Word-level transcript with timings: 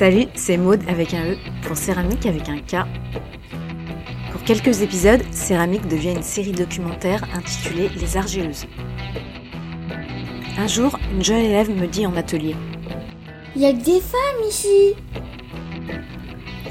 Salut, 0.00 0.28
c'est 0.34 0.56
Maude 0.56 0.80
avec 0.88 1.12
un 1.12 1.32
E 1.32 1.36
pour 1.60 1.76
Céramique 1.76 2.24
avec 2.24 2.48
un 2.48 2.56
K. 2.56 2.86
Pour 4.32 4.42
quelques 4.44 4.80
épisodes, 4.80 5.20
Céramique 5.30 5.86
devient 5.88 6.12
une 6.12 6.22
série 6.22 6.52
documentaire 6.52 7.22
intitulée 7.34 7.90
Les 8.00 8.16
Argileuses. 8.16 8.64
Un 10.56 10.66
jour, 10.68 10.98
une 11.12 11.22
jeune 11.22 11.44
élève 11.44 11.68
me 11.68 11.86
dit 11.86 12.06
en 12.06 12.16
atelier 12.16 12.56
Il 13.54 13.60
y 13.60 13.66
a 13.66 13.74
que 13.74 13.84
des 13.84 14.00
femmes 14.00 14.48
ici 14.48 14.94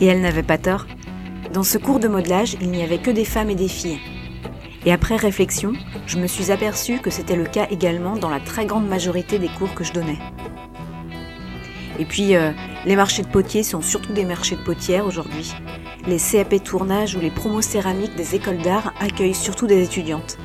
Et 0.01 0.07
elle 0.07 0.21
n'avait 0.21 0.41
pas 0.41 0.57
tort. 0.57 0.87
Dans 1.53 1.61
ce 1.61 1.77
cours 1.77 1.99
de 1.99 2.07
modelage, 2.07 2.57
il 2.59 2.71
n'y 2.71 2.81
avait 2.81 2.97
que 2.97 3.11
des 3.11 3.25
femmes 3.25 3.51
et 3.51 3.55
des 3.55 3.67
filles. 3.67 3.99
Et 4.87 4.91
après 4.91 5.17
réflexion, 5.17 5.73
je 6.07 6.17
me 6.17 6.25
suis 6.25 6.49
aperçue 6.49 6.97
que 6.97 7.11
c'était 7.11 7.35
le 7.35 7.45
cas 7.45 7.67
également 7.69 8.17
dans 8.17 8.29
la 8.29 8.39
très 8.39 8.65
grande 8.65 8.87
majorité 8.87 9.37
des 9.37 9.49
cours 9.49 9.75
que 9.75 9.83
je 9.83 9.93
donnais. 9.93 10.17
Et 11.99 12.05
puis, 12.05 12.35
euh, 12.35 12.51
les 12.85 12.95
marchés 12.95 13.23
de 13.23 13.27
potiers 13.27 13.61
sont 13.61 13.81
surtout 13.81 14.13
des 14.13 14.23
marchés 14.23 14.55
de 14.55 14.63
potières 14.63 15.05
aujourd'hui. 15.05 15.51
Les 16.07 16.17
CAP 16.17 16.63
tournage 16.63 17.15
ou 17.15 17.19
les 17.19 17.29
promos 17.29 17.61
céramiques 17.61 18.15
des 18.15 18.35
écoles 18.35 18.61
d'art 18.61 18.93
accueillent 19.01 19.35
surtout 19.35 19.67
des 19.67 19.83
étudiantes. 19.83 20.37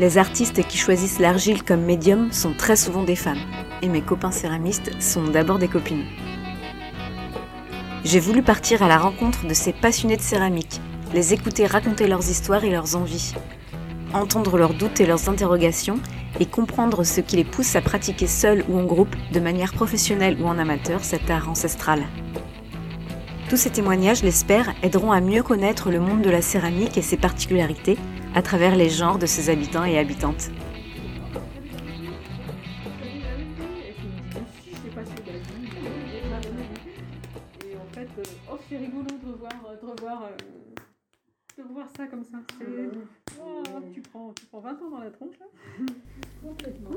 Les 0.00 0.18
artistes 0.18 0.66
qui 0.66 0.76
choisissent 0.76 1.20
l'argile 1.20 1.62
comme 1.62 1.82
médium 1.82 2.32
sont 2.32 2.54
très 2.54 2.74
souvent 2.74 3.04
des 3.04 3.14
femmes. 3.14 3.38
Et 3.82 3.88
mes 3.88 4.02
copains 4.02 4.32
céramistes 4.32 4.90
sont 5.00 5.24
d'abord 5.24 5.60
des 5.60 5.68
copines. 5.68 6.04
J'ai 8.04 8.18
voulu 8.18 8.42
partir 8.42 8.82
à 8.82 8.88
la 8.88 8.98
rencontre 8.98 9.46
de 9.46 9.54
ces 9.54 9.72
passionnés 9.72 10.16
de 10.16 10.22
céramique, 10.22 10.80
les 11.14 11.32
écouter 11.34 11.66
raconter 11.66 12.08
leurs 12.08 12.28
histoires 12.28 12.64
et 12.64 12.70
leurs 12.70 12.96
envies, 12.96 13.34
entendre 14.12 14.58
leurs 14.58 14.74
doutes 14.74 15.00
et 15.00 15.06
leurs 15.06 15.28
interrogations 15.28 15.98
et 16.38 16.46
comprendre 16.46 17.04
ce 17.04 17.20
qui 17.20 17.36
les 17.36 17.44
pousse 17.44 17.76
à 17.76 17.80
pratiquer 17.80 18.26
seuls 18.26 18.64
ou 18.68 18.78
en 18.78 18.84
groupe, 18.84 19.14
de 19.32 19.40
manière 19.40 19.72
professionnelle 19.72 20.36
ou 20.40 20.46
en 20.46 20.58
amateur, 20.58 21.04
cet 21.04 21.30
art 21.30 21.48
ancestral. 21.48 22.04
Tous 23.48 23.56
ces 23.56 23.70
témoignages, 23.70 24.22
l'espère, 24.22 24.72
aideront 24.82 25.10
à 25.10 25.20
mieux 25.20 25.42
connaître 25.42 25.90
le 25.90 25.98
monde 25.98 26.22
de 26.22 26.30
la 26.30 26.40
céramique 26.40 26.96
et 26.96 27.02
ses 27.02 27.16
particularités 27.16 27.98
à 28.34 28.42
travers 28.42 28.76
les 28.76 28.88
genres 28.88 29.18
de 29.18 29.26
ses 29.26 29.50
habitants 29.50 29.84
et 29.84 29.98
habitantes. 29.98 30.50
Euh, 38.20 38.22
oh, 38.50 38.58
c'est 38.68 38.76
rigolo 38.76 39.06
de 39.22 39.32
revoir, 39.32 39.52
de 39.82 39.86
revoir, 39.88 40.22
de 41.62 41.68
revoir 41.68 41.86
ça 41.96 42.06
comme 42.06 42.24
ça. 42.24 42.38
C'est- 42.58 43.36
Oh, 43.42 43.62
tu, 43.94 44.00
prends, 44.00 44.32
tu 44.34 44.46
prends 44.46 44.60
20 44.60 44.70
ans 44.82 44.90
dans 44.90 45.00
la 45.00 45.10
tronche 45.10 45.34
là 45.38 45.46
Complètement. 46.42 46.90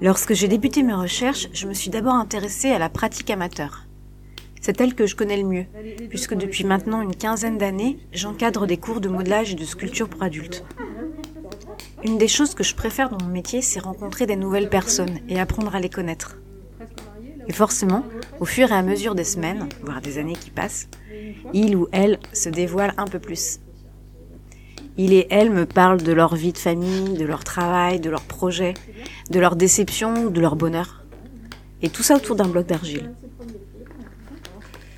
Lorsque 0.00 0.32
j'ai 0.34 0.48
débuté 0.48 0.82
mes 0.82 0.94
recherches, 0.94 1.48
je 1.52 1.66
me 1.66 1.74
suis 1.74 1.90
d'abord 1.90 2.14
intéressée 2.14 2.70
à 2.70 2.78
la 2.78 2.88
pratique 2.88 3.30
amateur. 3.30 3.84
C'est 4.60 4.80
elle 4.80 4.94
que 4.94 5.06
je 5.06 5.16
connais 5.16 5.36
le 5.36 5.44
mieux, 5.48 5.66
puisque 6.08 6.34
depuis 6.34 6.64
maintenant 6.64 7.00
une 7.00 7.14
quinzaine 7.14 7.58
d'années, 7.58 7.98
j'encadre 8.12 8.66
des 8.66 8.76
cours 8.76 9.00
de 9.00 9.08
modelage 9.08 9.52
et 9.52 9.56
de 9.56 9.64
sculpture 9.64 10.08
pour 10.08 10.22
adultes. 10.22 10.64
Une 12.04 12.18
des 12.18 12.28
choses 12.28 12.54
que 12.54 12.64
je 12.64 12.74
préfère 12.74 13.10
dans 13.10 13.18
mon 13.24 13.32
métier, 13.32 13.60
c'est 13.62 13.80
rencontrer 13.80 14.26
des 14.26 14.36
nouvelles 14.36 14.68
personnes 14.68 15.18
et 15.28 15.40
apprendre 15.40 15.74
à 15.74 15.80
les 15.80 15.90
connaître. 15.90 16.36
Et 17.48 17.52
forcément, 17.52 18.04
au 18.40 18.44
fur 18.44 18.70
et 18.70 18.74
à 18.74 18.82
mesure 18.82 19.14
des 19.14 19.24
semaines, 19.24 19.68
voire 19.82 20.00
des 20.00 20.18
années 20.18 20.36
qui 20.36 20.50
passent, 20.50 20.88
il 21.54 21.76
ou 21.76 21.88
elle 21.92 22.18
se 22.32 22.50
dévoile 22.50 22.94
un 22.98 23.06
peu 23.06 23.18
plus. 23.18 23.58
Il 24.98 25.12
et 25.12 25.26
elle 25.30 25.50
me 25.50 25.64
parlent 25.64 26.02
de 26.02 26.12
leur 26.12 26.34
vie 26.34 26.52
de 26.52 26.58
famille, 26.58 27.16
de 27.16 27.24
leur 27.24 27.44
travail, 27.44 28.00
de 28.00 28.10
leurs 28.10 28.24
projets, 28.24 28.74
de 29.30 29.40
leurs 29.40 29.56
déceptions 29.56 30.24
ou 30.24 30.30
de 30.30 30.40
leur 30.40 30.56
bonheur. 30.56 31.04
Et 31.82 31.88
tout 31.88 32.02
ça 32.02 32.16
autour 32.16 32.36
d'un 32.36 32.48
bloc 32.48 32.66
d'argile. 32.66 33.12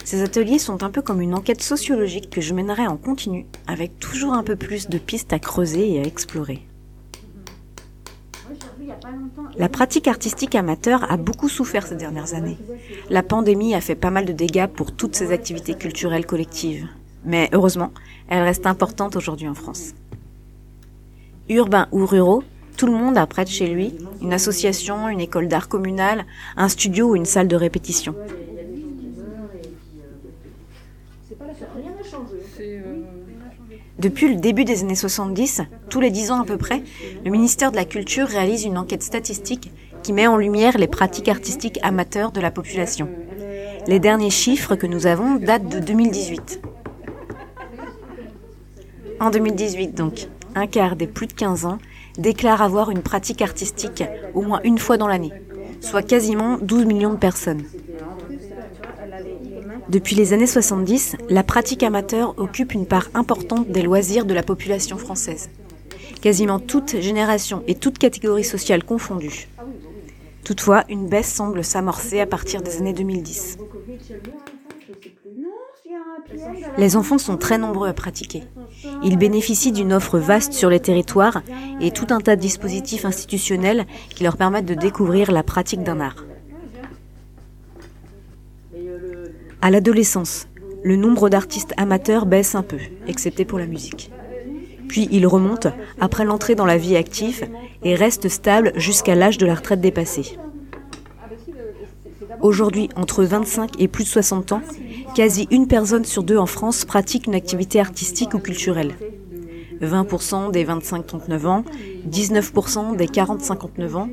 Ces 0.04 0.22
ateliers 0.22 0.58
sont 0.58 0.82
un 0.82 0.90
peu 0.90 1.02
comme 1.02 1.20
une 1.20 1.34
enquête 1.34 1.62
sociologique 1.62 2.30
que 2.30 2.40
je 2.40 2.54
mènerai 2.54 2.86
en 2.86 2.96
continu, 2.96 3.46
avec 3.68 3.98
toujours 4.00 4.32
un 4.32 4.42
peu 4.42 4.56
plus 4.56 4.88
de 4.88 4.98
pistes 4.98 5.32
à 5.32 5.38
creuser 5.38 5.92
et 5.92 6.00
à 6.00 6.02
explorer. 6.02 6.66
La 9.56 9.68
pratique 9.68 10.08
artistique 10.08 10.54
amateur 10.54 11.10
a 11.10 11.16
beaucoup 11.16 11.48
souffert 11.48 11.86
ces 11.86 11.96
dernières 11.96 12.34
années. 12.34 12.58
La 13.10 13.22
pandémie 13.22 13.74
a 13.74 13.80
fait 13.80 13.94
pas 13.94 14.10
mal 14.10 14.24
de 14.24 14.32
dégâts 14.32 14.66
pour 14.66 14.92
toutes 14.92 15.14
ces 15.14 15.32
activités 15.32 15.74
culturelles 15.74 16.26
collectives. 16.26 16.86
Mais 17.24 17.48
heureusement, 17.52 17.92
elle 18.28 18.42
reste 18.42 18.66
importante 18.66 19.16
aujourd'hui 19.16 19.48
en 19.48 19.54
France. 19.54 19.94
Urbains 21.48 21.88
ou 21.92 22.06
ruraux, 22.06 22.42
tout 22.76 22.86
le 22.86 22.92
monde 22.92 23.18
a 23.18 23.26
près 23.26 23.44
de 23.44 23.50
chez 23.50 23.66
lui 23.66 23.94
une 24.22 24.32
association, 24.32 25.08
une 25.08 25.20
école 25.20 25.48
d'art 25.48 25.68
communale, 25.68 26.24
un 26.56 26.68
studio 26.68 27.10
ou 27.10 27.16
une 27.16 27.26
salle 27.26 27.48
de 27.48 27.56
répétition. 27.56 28.14
C'est, 32.56 32.78
euh, 32.78 33.02
Depuis 34.00 34.28
le 34.28 34.40
début 34.40 34.64
des 34.64 34.80
années 34.80 34.94
70, 34.94 35.60
tous 35.90 36.00
les 36.00 36.10
10 36.10 36.30
ans 36.30 36.40
à 36.40 36.46
peu 36.46 36.56
près, 36.56 36.82
le 37.22 37.30
ministère 37.30 37.70
de 37.70 37.76
la 37.76 37.84
Culture 37.84 38.26
réalise 38.26 38.64
une 38.64 38.78
enquête 38.78 39.02
statistique 39.02 39.70
qui 40.02 40.14
met 40.14 40.26
en 40.26 40.38
lumière 40.38 40.78
les 40.78 40.86
pratiques 40.86 41.28
artistiques 41.28 41.78
amateurs 41.82 42.32
de 42.32 42.40
la 42.40 42.50
population. 42.50 43.10
Les 43.86 43.98
derniers 43.98 44.30
chiffres 44.30 44.74
que 44.74 44.86
nous 44.86 45.06
avons 45.06 45.34
datent 45.34 45.68
de 45.68 45.80
2018. 45.80 46.62
En 49.20 49.28
2018 49.28 49.94
donc, 49.94 50.28
un 50.54 50.66
quart 50.66 50.96
des 50.96 51.06
plus 51.06 51.26
de 51.26 51.34
15 51.34 51.66
ans 51.66 51.76
déclarent 52.16 52.62
avoir 52.62 52.90
une 52.90 53.02
pratique 53.02 53.42
artistique 53.42 54.02
au 54.32 54.40
moins 54.40 54.62
une 54.64 54.78
fois 54.78 54.96
dans 54.96 55.08
l'année, 55.08 55.34
soit 55.82 56.02
quasiment 56.02 56.56
12 56.56 56.86
millions 56.86 57.12
de 57.12 57.18
personnes. 57.18 57.64
Depuis 59.90 60.14
les 60.14 60.32
années 60.32 60.46
70, 60.46 61.16
la 61.30 61.42
pratique 61.42 61.82
amateur 61.82 62.34
occupe 62.38 62.74
une 62.74 62.86
part 62.86 63.08
importante 63.12 63.68
des 63.72 63.82
loisirs 63.82 64.24
de 64.24 64.32
la 64.32 64.44
population 64.44 64.96
française. 64.98 65.50
Quasiment 66.22 66.60
toutes 66.60 67.00
générations 67.00 67.64
et 67.66 67.74
toutes 67.74 67.98
catégories 67.98 68.44
sociales 68.44 68.84
confondues. 68.84 69.48
Toutefois, 70.44 70.84
une 70.88 71.08
baisse 71.08 71.32
semble 71.32 71.64
s'amorcer 71.64 72.20
à 72.20 72.26
partir 72.26 72.62
des 72.62 72.76
années 72.76 72.92
2010. 72.92 73.58
Les 76.78 76.94
enfants 76.94 77.18
sont 77.18 77.36
très 77.36 77.58
nombreux 77.58 77.88
à 77.88 77.92
pratiquer. 77.92 78.44
Ils 79.02 79.18
bénéficient 79.18 79.72
d'une 79.72 79.92
offre 79.92 80.20
vaste 80.20 80.52
sur 80.52 80.70
les 80.70 80.78
territoires 80.78 81.42
et 81.80 81.90
tout 81.90 82.06
un 82.10 82.20
tas 82.20 82.36
de 82.36 82.40
dispositifs 82.40 83.04
institutionnels 83.04 83.86
qui 84.10 84.22
leur 84.22 84.36
permettent 84.36 84.66
de 84.66 84.74
découvrir 84.74 85.32
la 85.32 85.42
pratique 85.42 85.82
d'un 85.82 85.98
art. 85.98 86.24
À 89.62 89.70
l'adolescence, 89.70 90.48
le 90.82 90.96
nombre 90.96 91.28
d'artistes 91.28 91.74
amateurs 91.76 92.24
baisse 92.24 92.54
un 92.54 92.62
peu, 92.62 92.78
excepté 93.06 93.44
pour 93.44 93.58
la 93.58 93.66
musique. 93.66 94.10
Puis 94.88 95.08
il 95.10 95.26
remonte 95.26 95.66
après 96.00 96.24
l'entrée 96.24 96.54
dans 96.54 96.66
la 96.66 96.76
vie 96.76 96.96
active 96.96 97.48
et 97.82 97.94
reste 97.94 98.28
stable 98.28 98.72
jusqu'à 98.76 99.14
l'âge 99.14 99.38
de 99.38 99.46
la 99.46 99.54
retraite 99.54 99.80
dépassée. 99.80 100.38
Aujourd'hui, 102.40 102.88
entre 102.96 103.22
25 103.22 103.80
et 103.80 103.88
plus 103.88 104.04
de 104.04 104.08
60 104.08 104.52
ans, 104.52 104.62
quasi 105.14 105.46
une 105.50 105.66
personne 105.66 106.04
sur 106.04 106.22
deux 106.22 106.38
en 106.38 106.46
France 106.46 106.84
pratique 106.84 107.26
une 107.26 107.34
activité 107.34 107.80
artistique 107.80 108.34
ou 108.34 108.38
culturelle. 108.38 108.94
20% 109.82 110.50
des 110.50 110.64
25-39 110.64 111.46
ans, 111.46 111.64
19% 112.08 112.96
des 112.96 113.06
40-59 113.06 113.94
ans 113.94 114.08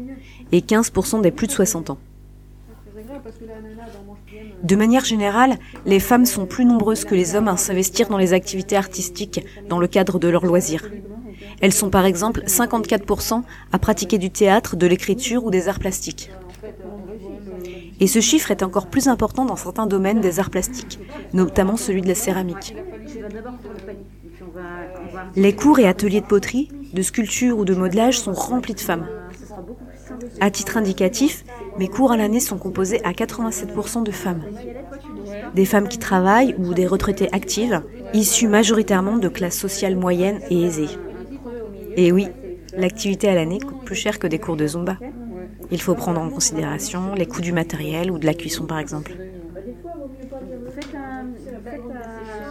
et 0.51 0.59
15% 0.59 1.21
des 1.21 1.31
plus 1.31 1.47
de 1.47 1.51
60 1.53 1.91
ans. 1.91 1.97
De 4.63 4.75
manière 4.75 5.05
générale, 5.05 5.57
les 5.85 5.99
femmes 5.99 6.25
sont 6.25 6.45
plus 6.45 6.65
nombreuses 6.65 7.05
que 7.05 7.15
les 7.15 7.35
hommes 7.35 7.47
à 7.47 7.57
s'investir 7.57 8.09
dans 8.09 8.17
les 8.17 8.33
activités 8.33 8.75
artistiques 8.75 9.45
dans 9.69 9.79
le 9.79 9.87
cadre 9.87 10.19
de 10.19 10.27
leurs 10.27 10.45
loisirs. 10.45 10.89
Elles 11.61 11.73
sont 11.73 11.89
par 11.89 12.05
exemple 12.05 12.41
54% 12.45 13.43
à 13.71 13.79
pratiquer 13.79 14.17
du 14.17 14.29
théâtre, 14.29 14.75
de 14.75 14.87
l'écriture 14.87 15.45
ou 15.45 15.51
des 15.51 15.67
arts 15.67 15.79
plastiques. 15.79 16.31
Et 17.99 18.07
ce 18.07 18.21
chiffre 18.21 18.51
est 18.51 18.63
encore 18.63 18.87
plus 18.87 19.07
important 19.07 19.45
dans 19.45 19.55
certains 19.55 19.87
domaines 19.87 20.21
des 20.21 20.39
arts 20.39 20.51
plastiques, 20.51 20.99
notamment 21.33 21.77
celui 21.77 22.01
de 22.01 22.07
la 22.07 22.15
céramique. 22.15 22.75
Les 25.35 25.55
cours 25.55 25.79
et 25.79 25.87
ateliers 25.87 26.21
de 26.21 26.25
poterie, 26.25 26.69
de 26.93 27.01
sculpture 27.01 27.57
ou 27.57 27.65
de 27.65 27.73
modelage 27.73 28.19
sont 28.19 28.33
remplis 28.33 28.75
de 28.75 28.79
femmes. 28.79 29.07
À 30.39 30.51
titre 30.51 30.77
indicatif, 30.77 31.43
mes 31.79 31.87
cours 31.87 32.11
à 32.11 32.17
l'année 32.17 32.39
sont 32.39 32.57
composés 32.57 33.03
à 33.03 33.11
87% 33.11 34.03
de 34.03 34.11
femmes. 34.11 34.43
Des 35.55 35.65
femmes 35.65 35.87
qui 35.87 35.99
travaillent 35.99 36.55
ou 36.57 36.73
des 36.73 36.87
retraitées 36.87 37.29
actives, 37.33 37.81
issues 38.13 38.47
majoritairement 38.47 39.17
de 39.17 39.27
classes 39.27 39.57
sociales 39.57 39.95
moyennes 39.95 40.39
et 40.49 40.63
aisées. 40.63 40.89
Et 41.95 42.11
oui, 42.11 42.27
l'activité 42.75 43.27
à 43.29 43.35
l'année 43.35 43.59
coûte 43.59 43.83
plus 43.85 43.95
cher 43.95 44.19
que 44.19 44.27
des 44.27 44.39
cours 44.39 44.55
de 44.55 44.67
Zumba. 44.67 44.97
Il 45.71 45.81
faut 45.81 45.95
prendre 45.95 46.21
en 46.21 46.29
considération 46.29 47.13
les 47.15 47.25
coûts 47.25 47.41
du 47.41 47.51
matériel 47.51 48.11
ou 48.11 48.19
de 48.19 48.25
la 48.25 48.33
cuisson 48.33 48.65
par 48.65 48.79
exemple. 48.79 49.13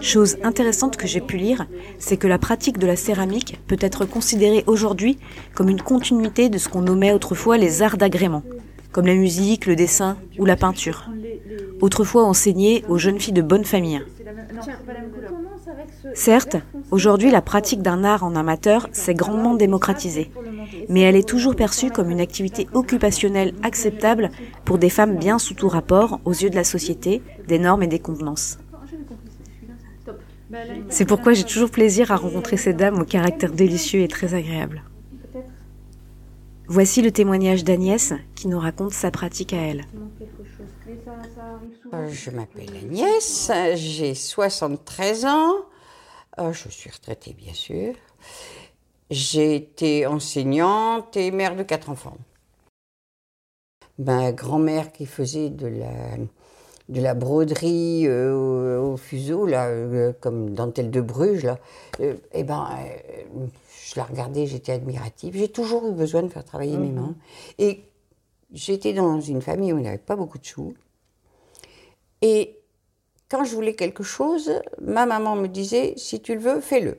Chose 0.00 0.36
intéressante 0.42 0.96
que 0.96 1.06
j'ai 1.06 1.20
pu 1.20 1.36
lire, 1.36 1.66
c'est 1.98 2.16
que 2.16 2.26
la 2.26 2.38
pratique 2.38 2.78
de 2.78 2.86
la 2.86 2.96
céramique 2.96 3.58
peut 3.66 3.78
être 3.80 4.04
considérée 4.04 4.62
aujourd'hui 4.66 5.18
comme 5.54 5.68
une 5.68 5.80
continuité 5.80 6.48
de 6.48 6.58
ce 6.58 6.68
qu'on 6.68 6.82
nommait 6.82 7.12
autrefois 7.12 7.56
les 7.56 7.82
arts 7.82 7.96
d'agrément, 7.96 8.42
comme 8.96 9.06
la 9.06 9.14
musique, 9.14 9.66
le 9.66 9.76
dessin 9.76 10.16
ou 10.38 10.46
la 10.46 10.56
peinture. 10.56 11.10
autrefois 11.82 12.24
enseigné 12.24 12.82
aux 12.88 12.96
jeunes 12.96 13.20
filles 13.20 13.34
de 13.34 13.42
bonne 13.42 13.66
famille. 13.66 14.00
Certes, 16.14 16.56
aujourd'hui 16.90 17.30
la 17.30 17.42
pratique 17.42 17.82
d'un 17.82 18.04
art 18.04 18.24
en 18.24 18.34
amateur 18.34 18.88
s'est 18.92 19.12
grandement 19.12 19.52
démocratisée, 19.52 20.30
mais 20.88 21.02
elle 21.02 21.16
est 21.16 21.28
toujours 21.28 21.54
perçue 21.54 21.90
comme 21.90 22.10
une 22.10 22.22
activité 22.22 22.68
occupationnelle 22.72 23.52
acceptable 23.62 24.30
pour 24.64 24.78
des 24.78 24.88
femmes 24.88 25.18
bien 25.18 25.38
sous 25.38 25.52
tout 25.52 25.68
rapport 25.68 26.18
aux 26.24 26.32
yeux 26.32 26.48
de 26.48 26.56
la 26.56 26.64
société, 26.64 27.20
des 27.48 27.58
normes 27.58 27.82
et 27.82 27.88
des 27.88 27.98
convenances. 27.98 28.56
C'est 30.88 31.04
pourquoi 31.04 31.34
j'ai 31.34 31.44
toujours 31.44 31.70
plaisir 31.70 32.12
à 32.12 32.16
rencontrer 32.16 32.56
ces 32.56 32.72
dames 32.72 32.98
au 32.98 33.04
caractère 33.04 33.52
délicieux 33.52 34.00
et 34.00 34.08
très 34.08 34.32
agréable. 34.32 34.80
Voici 36.68 37.00
le 37.00 37.12
témoignage 37.12 37.62
d'Agnès 37.62 38.12
qui 38.34 38.48
nous 38.48 38.58
raconte 38.58 38.92
sa 38.92 39.10
pratique 39.10 39.52
à 39.52 39.58
elle. 39.58 39.84
Euh, 41.94 42.08
je 42.10 42.30
m'appelle 42.30 42.70
Agnès, 42.76 43.50
j'ai 43.74 44.14
73 44.14 45.26
ans, 45.26 45.54
euh, 46.38 46.52
je 46.52 46.68
suis 46.68 46.90
retraitée 46.90 47.34
bien 47.34 47.54
sûr. 47.54 47.94
J'ai 49.10 49.54
été 49.54 50.06
enseignante 50.06 51.16
et 51.16 51.30
mère 51.30 51.54
de 51.54 51.62
quatre 51.62 51.90
enfants. 51.90 52.18
Ma 53.98 54.32
grand-mère 54.32 54.92
qui 54.92 55.06
faisait 55.06 55.50
de 55.50 55.68
la, 55.68 56.16
de 56.88 57.00
la 57.00 57.14
broderie 57.14 58.06
euh, 58.06 58.80
au, 58.80 58.96
fuseau, 58.96 59.46
là, 59.46 59.70
comme 60.20 60.50
dentelle 60.50 60.90
de 60.90 61.00
Bruges, 61.00 61.44
là, 61.44 61.58
eh 62.00 62.44
ben, 62.44 62.68
je 63.86 63.94
la 63.96 64.04
regardais, 64.04 64.46
j'étais 64.46 64.72
admirative. 64.72 65.36
J'ai 65.36 65.48
toujours 65.48 65.86
eu 65.88 65.92
besoin 65.92 66.22
de 66.22 66.28
faire 66.28 66.44
travailler 66.44 66.76
mes 66.76 66.88
mhm. 66.88 66.94
mains. 66.94 67.14
Et 67.58 67.84
j'étais 68.52 68.92
dans 68.92 69.20
une 69.20 69.42
famille 69.42 69.72
où 69.72 69.78
il 69.78 69.82
n'y 69.82 69.88
avait 69.88 69.98
pas 69.98 70.16
beaucoup 70.16 70.38
de 70.38 70.46
sous. 70.46 70.74
Et 72.22 72.58
quand 73.28 73.44
je 73.44 73.54
voulais 73.54 73.74
quelque 73.74 74.02
chose, 74.02 74.52
ma 74.80 75.06
maman 75.06 75.36
me 75.36 75.48
disait, 75.48 75.94
si 75.96 76.20
tu 76.20 76.34
le 76.34 76.40
veux, 76.40 76.60
fais-le. 76.60 76.98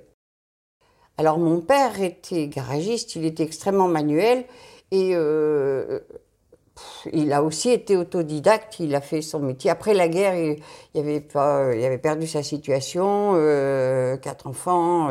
Alors 1.17 1.39
mon 1.39 1.61
père 1.61 2.01
était 2.01 2.47
garagiste, 2.47 3.15
il 3.15 3.25
était 3.25 3.43
extrêmement 3.43 3.87
manuel 3.87 4.45
et 4.91 5.11
euh, 5.15 5.99
il 7.13 7.33
a 7.33 7.43
aussi 7.43 7.69
été 7.69 7.95
autodidacte, 7.95 8.79
il 8.79 8.93
a 8.95 9.01
fait 9.01 9.21
son 9.21 9.39
métier. 9.39 9.69
Après 9.69 9.93
la 9.93 10.07
guerre, 10.07 10.35
il, 10.35 10.99
avait, 10.99 11.97
perdu 11.97 12.27
sa 12.27 12.43
situation, 12.43 13.33
euh, 13.35 14.17
quatre 14.17 14.47
enfants. 14.47 15.09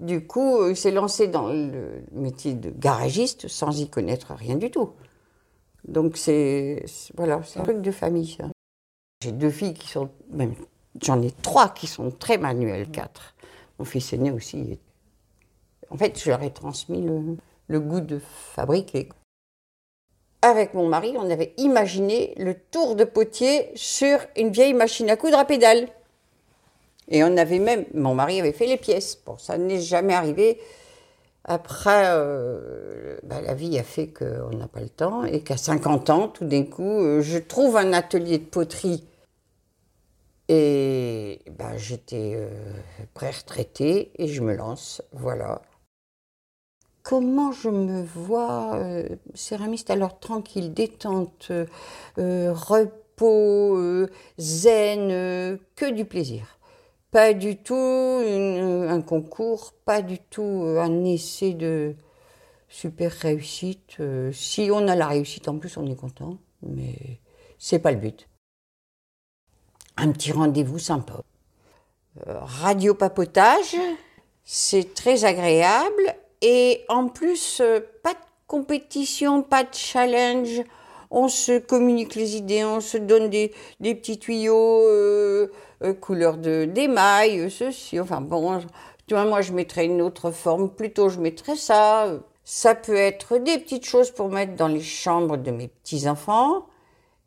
Du 0.00 0.26
coup, 0.26 0.68
il 0.68 0.76
s'est 0.76 0.90
lancé 0.90 1.28
dans 1.28 1.48
le 1.48 2.04
métier 2.12 2.54
de 2.54 2.70
garagiste 2.70 3.48
sans 3.48 3.80
y 3.80 3.88
connaître 3.88 4.34
rien 4.34 4.56
du 4.56 4.70
tout. 4.70 4.92
Donc 5.86 6.16
c'est 6.16 6.84
voilà, 7.16 7.40
un 7.56 7.62
truc 7.62 7.80
de 7.80 7.90
famille. 7.90 8.38
J'ai 9.22 9.32
deux 9.32 9.50
filles 9.50 9.74
qui 9.74 9.88
sont, 9.88 10.10
j'en 11.00 11.22
ai 11.22 11.30
trois 11.30 11.68
qui 11.68 11.86
sont 11.86 12.10
très 12.10 12.38
manuelles, 12.38 12.90
quatre. 12.90 13.34
Mon 13.78 13.84
fils 13.84 14.12
aîné 14.12 14.30
aussi. 14.30 14.78
En 15.90 15.96
fait, 15.96 16.20
je 16.22 16.30
leur 16.30 16.42
ai 16.42 16.52
transmis 16.52 17.06
le 17.68 17.80
goût 17.80 18.00
de 18.00 18.18
fabriquer. 18.18 19.08
Avec 20.44 20.74
mon 20.74 20.86
mari, 20.86 21.14
on 21.16 21.30
avait 21.30 21.54
imaginé 21.56 22.34
le 22.36 22.52
tour 22.54 22.96
de 22.96 23.04
potier 23.04 23.70
sur 23.76 24.18
une 24.36 24.50
vieille 24.50 24.74
machine 24.74 25.08
à 25.08 25.16
coudre 25.16 25.38
à 25.38 25.46
pédale. 25.46 25.88
Et 27.08 27.24
on 27.24 27.34
avait 27.38 27.58
même, 27.58 27.86
mon 27.94 28.14
mari 28.14 28.40
avait 28.40 28.52
fait 28.52 28.66
les 28.66 28.76
pièces. 28.76 29.16
Bon, 29.24 29.38
ça 29.38 29.56
n'est 29.56 29.80
jamais 29.80 30.12
arrivé. 30.12 30.60
Après, 31.44 32.08
euh, 32.08 33.16
bah, 33.22 33.40
la 33.40 33.54
vie 33.54 33.78
a 33.78 33.82
fait 33.82 34.08
qu'on 34.08 34.54
n'a 34.54 34.68
pas 34.68 34.80
le 34.80 34.90
temps 34.90 35.24
et 35.24 35.40
qu'à 35.40 35.56
50 35.56 36.10
ans, 36.10 36.28
tout 36.28 36.44
d'un 36.44 36.64
coup, 36.64 37.00
euh, 37.00 37.22
je 37.22 37.38
trouve 37.38 37.78
un 37.78 37.94
atelier 37.94 38.36
de 38.36 38.44
poterie 38.44 39.02
et 40.50 41.40
ben, 41.52 41.74
j'étais 41.78 42.34
euh, 42.34 42.50
pré-retraitée 43.14 44.12
et 44.18 44.28
je 44.28 44.42
me 44.42 44.54
lance, 44.54 45.00
voilà. 45.12 45.62
Comment 47.04 47.52
je 47.52 47.68
me 47.68 48.02
vois 48.02 48.74
euh, 48.74 49.08
céramiste 49.34 49.90
alors 49.90 50.18
tranquille, 50.18 50.74
détente, 50.74 51.52
euh, 52.18 52.52
repos, 52.52 54.08
zen, 54.38 55.58
que 55.76 55.90
du 55.92 56.04
plaisir. 56.04 56.58
Pas 57.12 57.32
du 57.32 57.56
tout 57.56 57.74
un 57.76 59.00
concours, 59.02 59.72
pas 59.84 60.02
du 60.02 60.18
tout 60.18 60.42
un 60.80 61.04
essai 61.04 61.54
de 61.54 61.94
super 62.68 63.12
réussite. 63.12 63.98
si 64.32 64.68
on 64.72 64.88
a 64.88 64.96
la 64.96 65.06
réussite 65.06 65.46
en 65.46 65.58
plus, 65.58 65.76
on 65.76 65.86
est 65.86 65.94
content, 65.94 66.38
mais 66.62 67.20
c'est 67.56 67.78
pas 67.78 67.92
le 67.92 67.98
but 67.98 68.26
un 69.96 70.12
petit 70.12 70.32
rendez-vous 70.32 70.78
sympa. 70.78 71.22
Euh, 72.26 72.38
radio 72.40 72.94
papotage, 72.94 73.76
c'est 74.44 74.94
très 74.94 75.24
agréable 75.24 76.14
et 76.46 76.84
en 76.88 77.08
plus, 77.08 77.62
euh, 77.62 77.80
pas 78.02 78.12
de 78.12 78.18
compétition, 78.46 79.42
pas 79.42 79.62
de 79.62 79.72
challenge. 79.72 80.62
On 81.10 81.28
se 81.28 81.58
communique 81.58 82.14
les 82.16 82.36
idées, 82.36 82.64
on 82.64 82.80
se 82.80 82.98
donne 82.98 83.30
des, 83.30 83.54
petits 83.80 84.18
tuyaux 84.18 84.82
euh, 84.82 85.48
couleur 86.02 86.36
de 86.36 86.66
d'émail, 86.66 87.50
ceci. 87.50 87.98
Enfin 87.98 88.20
bon, 88.20 88.60
tu 89.06 89.14
vois, 89.14 89.24
moi 89.24 89.40
je 89.40 89.52
mettrais 89.52 89.86
une 89.86 90.02
autre 90.02 90.30
forme, 90.32 90.68
plutôt 90.68 91.08
je 91.08 91.18
mettrais 91.18 91.56
ça. 91.56 92.08
Ça 92.44 92.74
peut 92.74 92.94
être 92.94 93.38
des 93.38 93.56
petites 93.58 93.86
choses 93.86 94.10
pour 94.10 94.28
mettre 94.28 94.54
dans 94.54 94.68
les 94.68 94.82
chambres 94.82 95.38
de 95.38 95.50
mes 95.50 95.68
petits 95.68 96.06
enfants. 96.06 96.66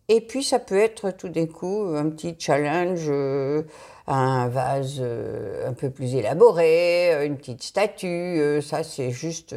Et 0.09 0.21
puis 0.21 0.43
ça 0.43 0.59
peut 0.59 0.77
être 0.77 1.11
tout 1.11 1.29
d'un 1.29 1.47
coup 1.47 1.85
un 1.95 2.09
petit 2.09 2.35
challenge, 2.37 3.07
euh, 3.09 3.63
un 4.07 4.47
vase 4.47 4.97
euh, 4.99 5.67
un 5.67 5.73
peu 5.73 5.89
plus 5.89 6.15
élaboré, 6.15 7.25
une 7.25 7.37
petite 7.37 7.63
statue, 7.63 8.07
euh, 8.07 8.61
ça 8.61 8.83
c'est 8.83 9.11
juste 9.11 9.55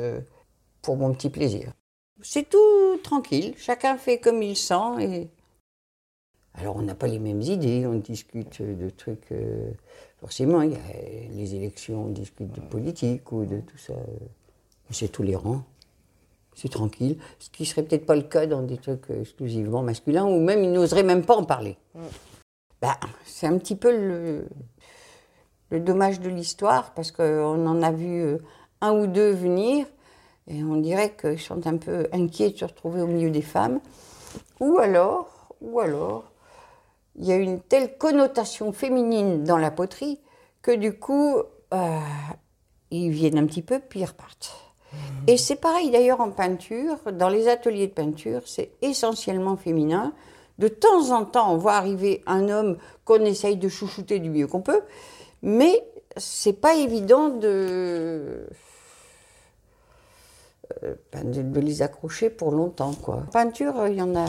pour 0.82 0.96
mon 0.96 1.12
petit 1.12 1.30
plaisir. 1.30 1.72
C'est 2.22 2.48
tout 2.48 2.98
tranquille, 3.02 3.54
chacun 3.56 3.96
fait 3.96 4.18
comme 4.18 4.42
il 4.42 4.56
sent 4.56 5.00
et 5.00 5.28
alors 6.54 6.76
on 6.76 6.82
n'a 6.82 6.94
pas 6.94 7.06
les 7.06 7.20
mêmes 7.20 7.40
idées, 7.40 7.86
on 7.86 7.94
discute 7.94 8.60
de 8.60 8.90
trucs 8.90 9.32
forcément, 10.18 10.62
il 10.62 10.72
y 10.72 10.74
a 10.74 11.32
les 11.32 11.54
élections, 11.54 12.06
on 12.06 12.08
discute 12.08 12.50
de 12.50 12.60
politique 12.60 13.30
ou 13.32 13.44
de 13.44 13.60
tout 13.60 13.78
ça. 13.78 13.94
C'est 14.90 15.12
tolérant 15.12 15.64
c'est 16.60 16.68
tranquille. 16.68 17.16
Ce 17.38 17.48
qui 17.50 17.64
serait 17.64 17.82
peut-être 17.82 18.06
pas 18.06 18.16
le 18.16 18.22
cas 18.22 18.46
dans 18.46 18.62
des 18.62 18.76
trucs 18.76 19.08
exclusivement 19.10 19.82
masculins, 19.82 20.26
ou 20.26 20.40
même 20.40 20.62
ils 20.62 20.72
n'oseraient 20.72 21.02
même 21.02 21.24
pas 21.24 21.36
en 21.36 21.44
parler. 21.44 21.76
Mm. 21.94 22.00
Bah, 22.80 22.96
c'est 23.24 23.46
un 23.46 23.58
petit 23.58 23.76
peu 23.76 23.90
le, 23.90 24.48
le 25.70 25.80
dommage 25.80 26.20
de 26.20 26.28
l'histoire, 26.28 26.92
parce 26.94 27.12
qu'on 27.12 27.66
en 27.66 27.82
a 27.82 27.92
vu 27.92 28.22
euh, 28.22 28.38
un 28.80 28.92
ou 28.92 29.06
deux 29.06 29.32
venir, 29.32 29.86
et 30.46 30.64
on 30.64 30.76
dirait 30.76 31.14
qu'ils 31.14 31.40
sont 31.40 31.66
un 31.66 31.76
peu 31.76 32.08
inquiets 32.12 32.50
de 32.50 32.56
se 32.56 32.64
retrouver 32.64 33.02
au 33.02 33.06
milieu 33.06 33.30
des 33.30 33.42
femmes. 33.42 33.80
Ou 34.60 34.78
alors, 34.78 35.54
ou 35.60 35.80
alors, 35.80 36.32
il 37.16 37.26
y 37.26 37.32
a 37.32 37.36
une 37.36 37.60
telle 37.60 37.98
connotation 37.98 38.72
féminine 38.72 39.44
dans 39.44 39.58
la 39.58 39.70
poterie 39.70 40.20
que 40.62 40.72
du 40.74 40.98
coup, 40.98 41.36
euh, 41.74 41.98
ils 42.90 43.10
viennent 43.10 43.38
un 43.38 43.46
petit 43.46 43.62
peu 43.62 43.78
puis 43.78 44.00
ils 44.00 44.06
repartent. 44.06 44.56
Et 45.26 45.36
c'est 45.36 45.56
pareil 45.56 45.90
d'ailleurs 45.90 46.20
en 46.20 46.30
peinture, 46.30 46.96
dans 47.12 47.28
les 47.28 47.46
ateliers 47.46 47.86
de 47.86 47.92
peinture, 47.92 48.42
c'est 48.46 48.72
essentiellement 48.82 49.56
féminin. 49.56 50.12
De 50.60 50.68
temps 50.68 51.10
en 51.10 51.24
temps, 51.24 51.54
on 51.54 51.56
voit 51.56 51.72
arriver 51.72 52.22
un 52.26 52.50
homme 52.50 52.76
qu'on 53.06 53.24
essaye 53.24 53.56
de 53.56 53.70
chouchouter 53.70 54.18
du 54.18 54.28
mieux 54.28 54.46
qu'on 54.46 54.60
peut, 54.60 54.82
mais 55.40 55.82
c'est 56.18 56.52
pas 56.52 56.74
évident 56.74 57.30
de... 57.30 58.46
Euh, 60.82 60.94
ben, 61.12 61.30
de, 61.30 61.60
les 61.60 61.80
accrocher 61.80 62.28
pour 62.28 62.52
longtemps. 62.52 62.92
Quoi. 62.92 63.16
En 63.16 63.22
peinture, 63.22 63.88
il 63.88 63.94
y 63.94 64.02
en 64.02 64.14
a, 64.14 64.26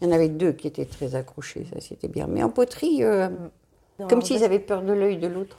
il 0.00 0.06
y 0.06 0.10
en 0.10 0.14
avait 0.14 0.28
deux 0.28 0.52
qui 0.52 0.68
étaient 0.68 0.86
très 0.86 1.16
accrochés, 1.16 1.66
ça 1.72 1.80
c'était 1.80 2.08
bien. 2.08 2.28
Mais 2.28 2.44
en 2.44 2.50
poterie, 2.50 3.02
euh, 3.02 3.28
comme 4.08 4.22
s'ils 4.22 4.44
avaient 4.44 4.60
peur 4.60 4.82
de 4.82 4.92
l'œil 4.92 5.18
de 5.18 5.26
l'autre. 5.26 5.58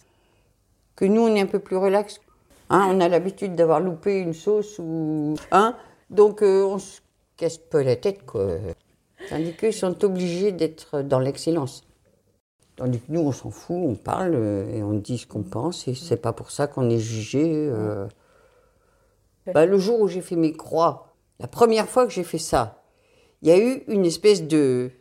Que 0.96 1.04
nous, 1.04 1.22
on 1.24 1.36
est 1.36 1.42
un 1.42 1.46
peu 1.46 1.60
plus 1.60 1.76
relax. 1.76 2.22
Hein, 2.70 2.88
on 2.90 3.02
a 3.02 3.10
l'habitude 3.10 3.54
d'avoir 3.54 3.82
loupé 3.82 4.20
une 4.20 4.34
sauce 4.34 4.80
ou. 4.80 5.36
Hein, 5.52 5.76
donc 6.10 6.42
euh, 6.42 6.64
on 6.64 6.80
se 6.80 7.02
casse 7.36 7.58
peu 7.58 7.84
la 7.84 7.98
tête, 7.98 8.26
quoi. 8.26 8.58
Tandis 9.30 9.54
qu'ils 9.54 9.74
sont 9.74 10.04
obligés 10.04 10.52
d'être 10.52 11.02
dans 11.02 11.20
l'excellence. 11.20 11.84
Tandis 12.76 13.00
que 13.00 13.12
nous, 13.12 13.22
on 13.22 13.32
s'en 13.32 13.52
fout, 13.52 13.78
on 13.78 13.96
parle 13.96 14.36
et 14.36 14.84
on 14.84 14.94
dit 14.94 15.18
ce 15.18 15.26
qu'on 15.26 15.44
pense, 15.44 15.88
et 15.88 15.96
c'est 15.96 16.18
pas 16.18 16.34
pour 16.34 16.52
ça 16.52 16.68
qu'on 16.68 16.90
est 16.90 17.00
jugé. 17.00 17.70
Euh. 17.72 18.08
Bah, 19.54 19.66
le 19.66 19.78
jour 19.78 20.02
où 20.02 20.08
j'ai 20.08 20.22
fait 20.22 20.36
mes 20.36 20.52
croix, 20.52 21.16
la 21.40 21.48
première 21.48 21.88
fois 21.88 22.06
que 22.06 22.12
j'ai 22.12 22.24
fait 22.24 22.38
ça, 22.38 22.84
il 23.42 23.50
y 23.50 23.52
a 23.52 23.58
eu 23.58 23.84
une 23.88 24.06
espèce 24.06 24.44
de 24.44 24.92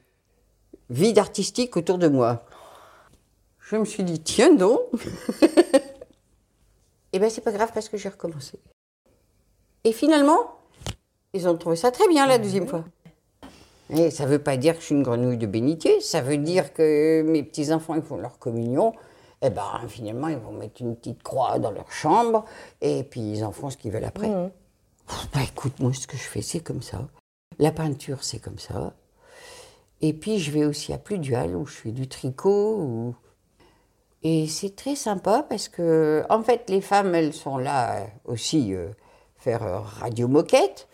vide 0.91 1.19
artistique 1.19 1.77
autour 1.77 1.99
de 1.99 2.09
moi. 2.09 2.45
Je 3.59 3.77
me 3.77 3.85
suis 3.85 4.05
dit, 4.05 4.21
tiens 4.21 4.55
donc 4.55 4.81
Eh 7.15 7.21
bien, 7.21 7.31
c'est 7.31 7.43
pas 7.43 7.53
grave 7.53 7.71
parce 7.73 7.89
que 7.89 7.97
j'ai 7.97 8.09
recommencé. 8.09 8.59
Et 9.85 9.93
finalement, 9.93 10.59
ils 11.33 11.47
ont 11.47 11.57
trouvé 11.57 11.77
ça 11.77 11.93
très 11.93 12.09
bien 12.09 12.27
la 12.27 12.39
deuxième 12.39 12.67
fois. 12.67 12.85
Et 13.91 14.11
ça 14.11 14.25
ne 14.25 14.31
veut 14.31 14.39
pas 14.39 14.57
dire 14.57 14.75
que 14.75 14.81
je 14.81 14.87
suis 14.87 14.95
une 14.95 15.03
grenouille 15.03 15.37
de 15.37 15.47
bénitier, 15.47 16.01
ça 16.01 16.21
veut 16.21 16.39
dire 16.39 16.73
que 16.73 17.23
mes 17.23 17.43
petits-enfants, 17.43 17.95
ils 17.95 18.03
font 18.03 18.17
leur 18.17 18.39
communion, 18.39 18.95
et 19.43 19.51
ben 19.51 19.81
finalement, 19.89 20.29
ils 20.29 20.39
vont 20.39 20.53
mettre 20.53 20.81
une 20.81 20.97
petite 20.97 21.23
croix 21.23 21.59
dans 21.59 21.71
leur 21.71 21.91
chambre, 21.93 22.45
et 22.81 23.05
puis 23.05 23.21
ils 23.21 23.45
en 23.45 23.53
font 23.53 23.71
ce 23.71 23.77
qu'ils 23.77 23.93
veulent 23.93 24.05
après. 24.05 24.29
Mhm. 24.29 24.51
Bah 25.35 25.41
écoute, 25.47 25.81
moi, 25.81 25.93
ce 25.93 26.07
que 26.07 26.17
je 26.17 26.23
fais, 26.23 26.41
c'est 26.41 26.61
comme 26.61 26.81
ça. 26.81 27.07
La 27.59 27.73
peinture, 27.73 28.25
c'est 28.25 28.39
comme 28.39 28.59
ça. 28.59 28.95
Et 30.01 30.13
puis, 30.13 30.39
je 30.39 30.51
vais 30.51 30.65
aussi 30.65 30.93
à 30.93 30.99
Pludual, 30.99 31.55
où 31.57 31.67
je 31.67 31.75
fais 31.75 31.91
du 31.91 32.09
tricot. 32.09 33.15
Et 34.23 34.49
c'est 34.49 34.75
très 34.75 34.97
sympa 34.97 35.45
parce 35.49 35.69
que, 35.69 36.25
en 36.31 36.43
fait, 36.43 36.69
les 36.71 36.81
femmes, 36.81 37.15
elles 37.15 37.35
sont 37.35 37.59
là 37.59 37.97
euh, 37.97 38.07
aussi 38.25 38.75
euh, 38.75 38.89
faire 39.37 39.63
euh, 39.63 39.79
radio 39.81 40.27
moquette 40.27 40.89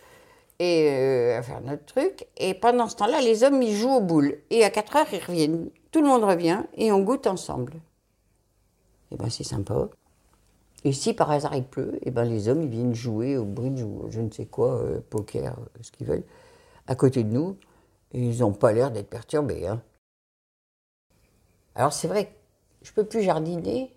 et 0.60 0.88
euh, 0.90 1.38
à 1.38 1.42
faire 1.42 1.60
notre 1.62 1.86
truc. 1.86 2.28
Et 2.36 2.54
pendant 2.54 2.88
ce 2.88 2.96
temps-là, 2.96 3.20
les 3.22 3.42
hommes, 3.44 3.62
ils 3.62 3.74
jouent 3.74 3.96
aux 3.96 4.00
boules. 4.00 4.38
Et 4.50 4.64
à 4.64 4.70
4 4.70 4.96
heures, 4.96 5.12
ils 5.12 5.24
reviennent. 5.24 5.70
Tout 5.90 6.02
le 6.02 6.08
monde 6.08 6.22
revient 6.24 6.62
et 6.74 6.92
on 6.92 7.00
goûte 7.00 7.26
ensemble. 7.26 7.74
Et 9.10 9.16
ben, 9.16 9.30
c'est 9.30 9.44
sympa. 9.44 9.88
Et 10.84 10.92
si 10.92 11.14
par 11.14 11.30
hasard 11.30 11.54
il 11.56 11.64
pleut, 11.64 11.98
et 12.02 12.10
ben 12.10 12.24
les 12.24 12.48
hommes 12.48 12.62
ils 12.62 12.68
viennent 12.68 12.94
jouer 12.94 13.36
au 13.36 13.44
bridge 13.44 13.82
ou 13.82 14.06
je 14.10 14.20
ne 14.20 14.30
sais 14.30 14.46
quoi, 14.46 14.76
euh, 14.80 15.00
poker, 15.10 15.58
euh, 15.58 15.78
ce 15.82 15.90
qu'ils 15.92 16.06
veulent, 16.06 16.24
à 16.86 16.94
côté 16.94 17.24
de 17.24 17.30
nous. 17.32 17.56
Ils 18.12 18.40
n'ont 18.40 18.52
pas 18.52 18.72
l'air 18.72 18.90
d'être 18.90 19.10
perturbés. 19.10 19.66
hein. 19.66 19.82
Alors 21.74 21.92
c'est 21.92 22.08
vrai, 22.08 22.34
je 22.82 22.92
peux 22.92 23.04
plus 23.04 23.22
jardiner. 23.22 23.94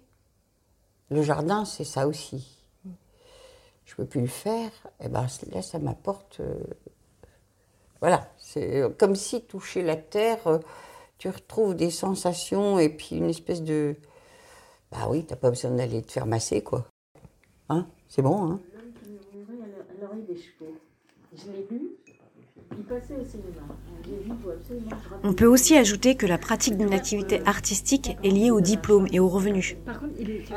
Le 1.10 1.22
jardin, 1.22 1.66
c'est 1.66 1.84
ça 1.84 2.08
aussi. 2.08 2.53
Je 3.94 3.98
peux 3.98 4.06
plus 4.06 4.22
le 4.22 4.28
faire. 4.28 4.72
Et 5.00 5.08
ben 5.08 5.28
là, 5.52 5.62
ça 5.62 5.78
m'apporte. 5.78 6.40
euh, 6.40 6.56
voilà, 8.02 8.28
c'est 8.40 8.82
euh, 8.82 8.90
comme 8.90 9.16
si 9.16 9.42
toucher 9.44 9.84
la 9.84 9.96
terre, 9.96 10.48
euh, 10.48 10.58
tu 11.20 11.30
retrouves 11.30 11.76
des 11.76 11.92
sensations 11.92 12.80
et 12.80 12.90
puis 12.90 13.18
une 13.18 13.30
espèce 13.30 13.62
de. 13.62 13.96
Bah 14.92 15.08
oui, 15.10 15.26
t'as 15.26 15.36
pas 15.36 15.52
besoin 15.52 15.72
d'aller 15.72 16.02
te 16.02 16.12
faire 16.12 16.26
masser, 16.26 16.64
quoi. 16.64 16.88
Hein? 17.70 17.88
C'est 18.10 18.24
bon, 18.24 18.52
hein? 18.52 18.60
L'oreille 20.02 20.24
des. 20.24 20.36
Je 20.36 21.52
l'ai 21.52 21.68
On 25.24 25.34
peut 25.34 25.46
aussi 25.46 25.78
ajouter 25.78 26.16
que 26.16 26.26
la 26.26 26.38
pratique 26.38 26.78
d'une 26.78 26.94
activité 26.94 27.42
artistique 27.46 28.18
est 28.24 28.30
liée 28.30 28.52
au 28.52 28.62
diplôme 28.62 29.08
et 29.12 29.20
aux 29.20 29.30
revenus. 29.30 29.76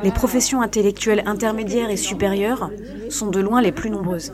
Les 0.03 0.13
professions 0.13 0.61
intellectuelles 0.61 1.23
intermédiaires 1.27 1.91
et 1.91 1.97
supérieures 1.97 2.71
sont 3.09 3.29
de 3.29 3.41
loin 3.41 3.61
les 3.61 3.73
plus 3.73 3.91
nombreuses. 3.91 4.33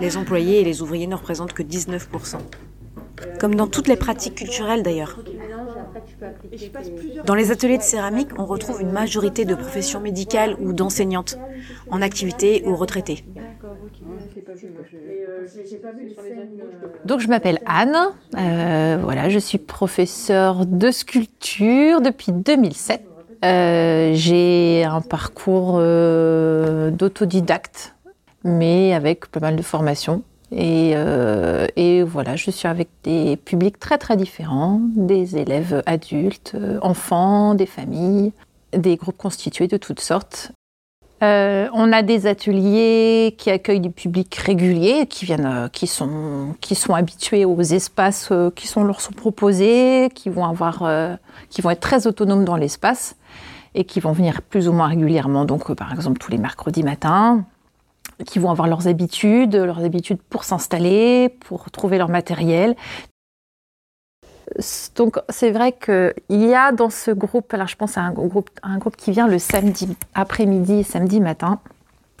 Les 0.00 0.16
employés 0.16 0.60
et 0.60 0.64
les 0.64 0.82
ouvriers 0.82 1.06
ne 1.06 1.14
représentent 1.14 1.52
que 1.52 1.62
19%. 1.62 2.38
Comme 3.38 3.54
dans 3.54 3.66
toutes 3.66 3.88
les 3.88 3.96
pratiques 3.96 4.36
culturelles 4.36 4.82
d'ailleurs. 4.82 5.18
Dans 7.26 7.34
les 7.34 7.50
ateliers 7.50 7.78
de 7.78 7.82
céramique, 7.82 8.30
on 8.38 8.46
retrouve 8.46 8.80
une 8.80 8.92
majorité 8.92 9.44
de 9.44 9.54
professions 9.54 10.00
médicales 10.00 10.56
ou 10.60 10.72
d'enseignantes, 10.72 11.38
en 11.90 12.02
activité 12.02 12.62
ou 12.66 12.76
retraitées. 12.76 13.24
Donc 17.04 17.20
je 17.20 17.28
m'appelle 17.28 17.58
Anne, 17.66 17.96
Euh, 18.36 18.98
voilà, 19.02 19.28
je 19.28 19.38
suis 19.38 19.58
professeure 19.58 20.66
de 20.66 20.90
sculpture 20.90 22.00
depuis 22.00 22.32
2007. 22.32 23.02
Euh, 23.44 24.10
J'ai 24.14 24.84
un 24.84 25.00
parcours 25.00 25.76
euh, 25.78 26.90
d'autodidacte, 26.90 27.94
mais 28.44 28.92
avec 28.92 29.26
pas 29.30 29.40
mal 29.40 29.56
de 29.56 29.62
formations. 29.62 30.22
Et, 30.52 30.92
euh, 30.96 31.66
et 31.76 32.02
voilà, 32.02 32.34
je 32.36 32.50
suis 32.50 32.66
avec 32.66 32.88
des 33.04 33.36
publics 33.36 33.78
très 33.78 33.98
très 33.98 34.16
différents, 34.16 34.80
des 34.96 35.36
élèves 35.36 35.82
adultes, 35.86 36.52
euh, 36.56 36.78
enfants, 36.82 37.54
des 37.54 37.66
familles, 37.66 38.32
des 38.76 38.96
groupes 38.96 39.16
constitués 39.16 39.68
de 39.68 39.76
toutes 39.76 40.00
sortes. 40.00 40.52
Euh, 41.22 41.68
on 41.74 41.92
a 41.92 42.02
des 42.02 42.26
ateliers 42.26 43.34
qui 43.36 43.50
accueillent 43.50 43.80
du 43.80 43.90
public 43.90 44.34
régulier, 44.36 45.06
qui 45.06 45.26
viennent, 45.26 45.46
euh, 45.46 45.68
qui 45.68 45.86
sont, 45.86 46.54
qui 46.62 46.74
sont 46.74 46.94
habitués 46.94 47.44
aux 47.44 47.60
espaces 47.60 48.28
euh, 48.32 48.50
qui 48.50 48.66
sont 48.66 48.84
leur 48.84 49.02
sont 49.02 49.12
proposés, 49.12 50.08
qui 50.14 50.30
vont 50.30 50.46
avoir, 50.46 50.88
qui 51.50 51.60
vont 51.60 51.70
être 51.70 51.80
très 51.80 52.06
autonomes 52.06 52.44
dans 52.44 52.56
l'espace 52.56 53.16
et 53.74 53.84
qui 53.84 54.00
vont 54.00 54.12
venir 54.12 54.42
plus 54.42 54.66
ou 54.68 54.72
moins 54.72 54.88
régulièrement. 54.88 55.44
Donc, 55.44 55.72
par 55.74 55.92
exemple, 55.92 56.18
tous 56.18 56.30
les 56.30 56.38
mercredis 56.38 56.82
matins, 56.82 57.44
qui 58.26 58.38
vont 58.38 58.50
avoir 58.50 58.68
leurs 58.68 58.88
habitudes, 58.88 59.54
leurs 59.54 59.84
habitudes 59.84 60.20
pour 60.28 60.44
s'installer, 60.44 61.28
pour 61.28 61.70
trouver 61.70 61.98
leur 61.98 62.08
matériel. 62.08 62.76
Donc 64.96 65.18
c'est 65.28 65.50
vrai 65.50 65.72
qu'il 65.72 66.12
y 66.28 66.54
a 66.54 66.72
dans 66.72 66.90
ce 66.90 67.10
groupe, 67.10 67.54
alors 67.54 67.68
je 67.68 67.76
pense 67.76 67.96
à 67.96 68.02
un 68.02 68.12
groupe, 68.12 68.50
un 68.62 68.78
groupe 68.78 68.96
qui 68.96 69.12
vient 69.12 69.28
le 69.28 69.38
samedi 69.38 69.96
après-midi 70.14 70.80
et 70.80 70.82
samedi 70.82 71.20
matin. 71.20 71.60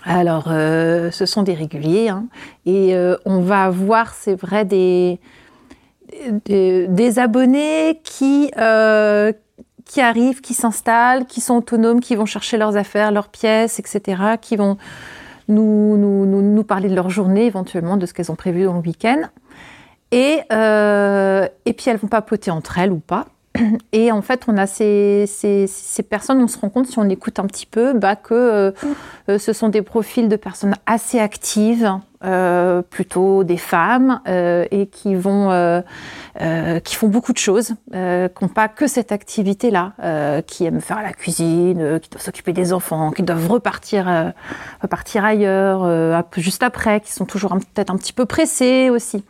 Alors 0.04 0.46
euh, 0.48 1.10
ce 1.10 1.26
sont 1.26 1.42
des 1.42 1.54
réguliers 1.54 2.08
hein, 2.08 2.24
et 2.64 2.94
euh, 2.94 3.16
on 3.26 3.40
va 3.40 3.64
avoir, 3.64 4.14
c'est 4.14 4.34
vrai, 4.34 4.64
des, 4.64 5.20
des, 6.46 7.18
abonnés 7.18 8.00
qui, 8.02 8.50
euh, 8.58 9.32
qui 9.84 10.00
arrivent, 10.00 10.40
qui 10.40 10.54
s'installent, 10.54 11.26
qui 11.26 11.40
sont 11.40 11.56
autonomes, 11.56 12.00
qui 12.00 12.14
vont 12.14 12.26
chercher 12.26 12.56
leurs 12.56 12.76
affaires, 12.76 13.12
leurs 13.12 13.28
pièces, 13.28 13.78
etc., 13.78 14.22
qui 14.40 14.56
vont 14.56 14.78
nous, 15.48 15.96
nous, 15.96 16.26
nous, 16.26 16.42
nous 16.42 16.64
parler 16.64 16.88
de 16.88 16.94
leur 16.94 17.10
journée, 17.10 17.44
éventuellement 17.44 17.96
de 17.96 18.06
ce 18.06 18.14
qu'elles 18.14 18.30
ont 18.30 18.36
prévu 18.36 18.64
dans 18.64 18.74
le 18.74 18.80
week-end. 18.80 19.22
Et, 20.12 20.40
euh, 20.52 21.46
et 21.66 21.72
puis 21.72 21.90
elles 21.90 21.96
vont 21.96 22.08
papoter 22.08 22.50
entre 22.50 22.78
elles 22.78 22.92
ou 22.92 22.98
pas. 22.98 23.26
Et 23.92 24.12
en 24.12 24.22
fait, 24.22 24.44
on 24.48 24.56
a 24.56 24.66
ces, 24.66 25.26
personnes, 26.08 26.42
on 26.42 26.48
se 26.48 26.58
rend 26.58 26.68
compte 26.68 26.86
si 26.86 26.98
on 26.98 27.08
écoute 27.08 27.38
un 27.38 27.46
petit 27.46 27.66
peu, 27.66 27.92
bah, 27.94 28.16
que 28.16 28.72
euh, 29.28 29.38
ce 29.38 29.52
sont 29.52 29.68
des 29.68 29.82
profils 29.82 30.28
de 30.28 30.36
personnes 30.36 30.74
assez 30.86 31.18
actives, 31.18 31.92
euh, 32.22 32.82
plutôt 32.82 33.42
des 33.42 33.56
femmes, 33.56 34.20
et 34.26 34.86
qui 34.86 35.16
vont, 35.16 35.82
qui 36.84 36.94
font 36.94 37.08
beaucoup 37.08 37.32
de 37.32 37.38
choses, 37.38 37.74
qui 37.92 37.96
n'ont 37.96 38.48
pas 38.54 38.68
que 38.68 38.86
cette 38.86 39.10
activité-là, 39.10 40.42
qui 40.46 40.64
aiment 40.64 40.80
faire 40.80 41.02
la 41.02 41.12
cuisine, 41.12 41.98
qui 42.00 42.08
doivent 42.08 42.22
s'occuper 42.22 42.52
des 42.52 42.72
enfants, 42.72 43.10
qui 43.10 43.24
doivent 43.24 43.48
repartir, 43.48 44.32
repartir 44.80 45.24
ailleurs, 45.24 46.22
juste 46.36 46.62
après, 46.62 47.00
qui 47.00 47.12
sont 47.12 47.26
toujours 47.26 47.50
peut-être 47.50 47.90
un 47.90 47.96
petit 47.96 48.12
peu 48.12 48.26
pressés 48.26 48.90
aussi. 48.90 49.24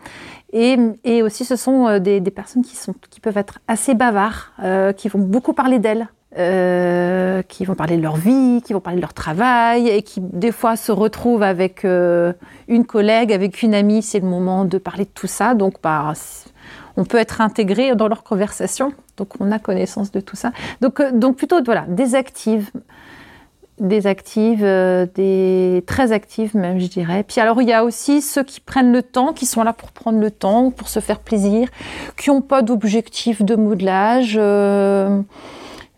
Et, 0.52 1.23
aussi, 1.23 1.45
ce 1.45 1.57
sont 1.57 1.87
euh, 1.87 1.99
des, 1.99 2.21
personnes 2.30 2.62
qui, 2.62 2.76
sont, 2.76 2.95
qui 3.11 3.21
peuvent 3.21 3.38
être 3.38 3.59
assez 3.69 3.95
bavards, 3.95 4.52
euh, 4.62 4.92
qui 4.92 5.09
vont 5.09 5.21
beaucoup 5.21 5.52
parler 5.52 5.78
d'elles, 5.78 6.09
euh, 6.38 7.42
qui 7.42 7.64
vont 7.64 7.75
parler 7.75 7.97
de 7.97 8.02
leur 8.02 8.16
vie, 8.16 8.62
qui 8.64 8.73
vont 8.73 8.80
parler 8.80 8.97
de 8.97 9.02
leur 9.02 9.14
travail, 9.14 9.88
et 9.88 10.02
qui 10.02 10.21
des 10.21 10.52
fois 10.52 10.76
se 10.76 10.90
retrouvent 10.90 11.42
avec 11.42 11.85
une 11.85 12.85
collègue, 12.87 13.33
avec 13.33 13.62
une 13.62 13.75
amie. 13.75 14.02
C'est 14.02 14.21
le 14.21 14.26
moment 14.26 14.64
de 14.64 14.78
parler 14.78 15.04
de 15.04 15.11
tout 15.11 15.28
ça. 15.28 15.54
Donc, 15.54 15.75
bah, 15.83 16.12
on 16.97 17.04
peut 17.04 17.19
être 17.19 17.40
intégré 17.40 17.95
dans 17.95 18.09
leur 18.09 18.25
conversation. 18.25 18.92
Donc, 19.16 19.35
on 19.38 19.52
a 19.52 19.59
connaissance 19.59 20.11
de 20.11 20.21
tout 20.21 20.37
ça. 20.37 20.50
Donc, 20.80 21.37
plutôt, 21.37 21.62
voilà, 21.64 21.85
des 21.88 22.16
actives 22.16 22.71
des 23.80 24.06
actives, 24.06 24.62
euh, 24.62 25.06
des 25.14 25.82
très 25.87 26.12
actives 26.12 26.54
même, 26.54 26.78
je 26.78 26.87
dirais. 26.87 27.25
Puis 27.26 27.40
alors, 27.40 27.60
il 27.62 27.68
y 27.68 27.72
a 27.72 27.82
aussi 27.82 28.20
ceux 28.20 28.44
qui 28.44 28.60
prennent 28.60 28.92
le 28.92 29.02
temps, 29.02 29.32
qui 29.32 29.46
sont 29.46 29.62
là 29.62 29.72
pour 29.72 29.90
prendre 29.90 30.18
le 30.18 30.30
temps, 30.30 30.70
pour 30.70 30.88
se 30.88 31.00
faire 31.00 31.18
plaisir, 31.18 31.68
qui 32.16 32.30
n'ont 32.30 32.42
pas 32.42 32.62
d'objectif 32.62 33.42
de 33.42 33.56
modelage, 33.56 34.37
euh, 34.38 35.22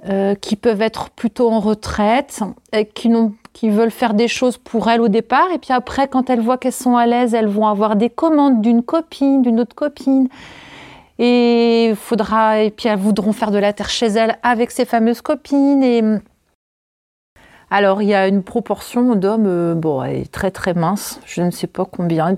euh, 0.09 0.35
qui 0.37 0.57
peuvent 0.57 0.81
être 0.81 1.11
plutôt 1.11 1.51
en 1.51 1.59
retraite, 1.59 2.41
et 2.73 2.87
qui, 2.87 3.11
qui 3.53 3.69
veulent 3.69 3.91
faire 3.91 4.15
des 4.15 4.29
choses 4.29 4.59
pour 4.59 4.89
elles 4.89 5.01
au 5.01 5.09
départ, 5.09 5.49
et 5.53 5.59
puis 5.59 5.73
après, 5.73 6.07
quand 6.07 6.31
elles 6.31 6.41
voient 6.41 6.59
qu'elles 6.59 6.73
sont 6.73 6.97
à 6.97 7.07
l'aise, 7.07 7.35
elles 7.35 7.49
vont 7.49 7.67
avoir 7.67 7.97
des 7.97 8.11
commandes 8.11 8.63
d'une 8.63 8.83
copine, 8.83 9.43
d'une 9.43 9.59
autre 9.59 9.75
copine. 9.75 10.29
Et 11.19 11.93
faudra, 11.97 12.61
et 12.61 12.71
puis 12.71 12.89
elles 12.89 12.99
voudront 12.99 13.33
faire 13.33 13.51
de 13.51 13.59
la 13.59 13.73
terre 13.73 13.91
chez 13.91 14.07
elles 14.07 14.39
avec 14.43 14.71
ces 14.71 14.85
fameuses 14.85 15.21
copines. 15.21 16.21
Alors, 17.75 18.03
il 18.03 18.09
y 18.09 18.15
a 18.15 18.29
une 18.29 18.43
proportion 18.43 19.15
d'hommes, 19.15 19.47
euh, 19.47 20.25
très 20.31 20.51
très 20.51 20.75
mince, 20.75 21.21
je 21.25 21.41
ne 21.41 21.51
sais 21.51 21.67
pas 21.67 21.87
combien. 21.87 22.37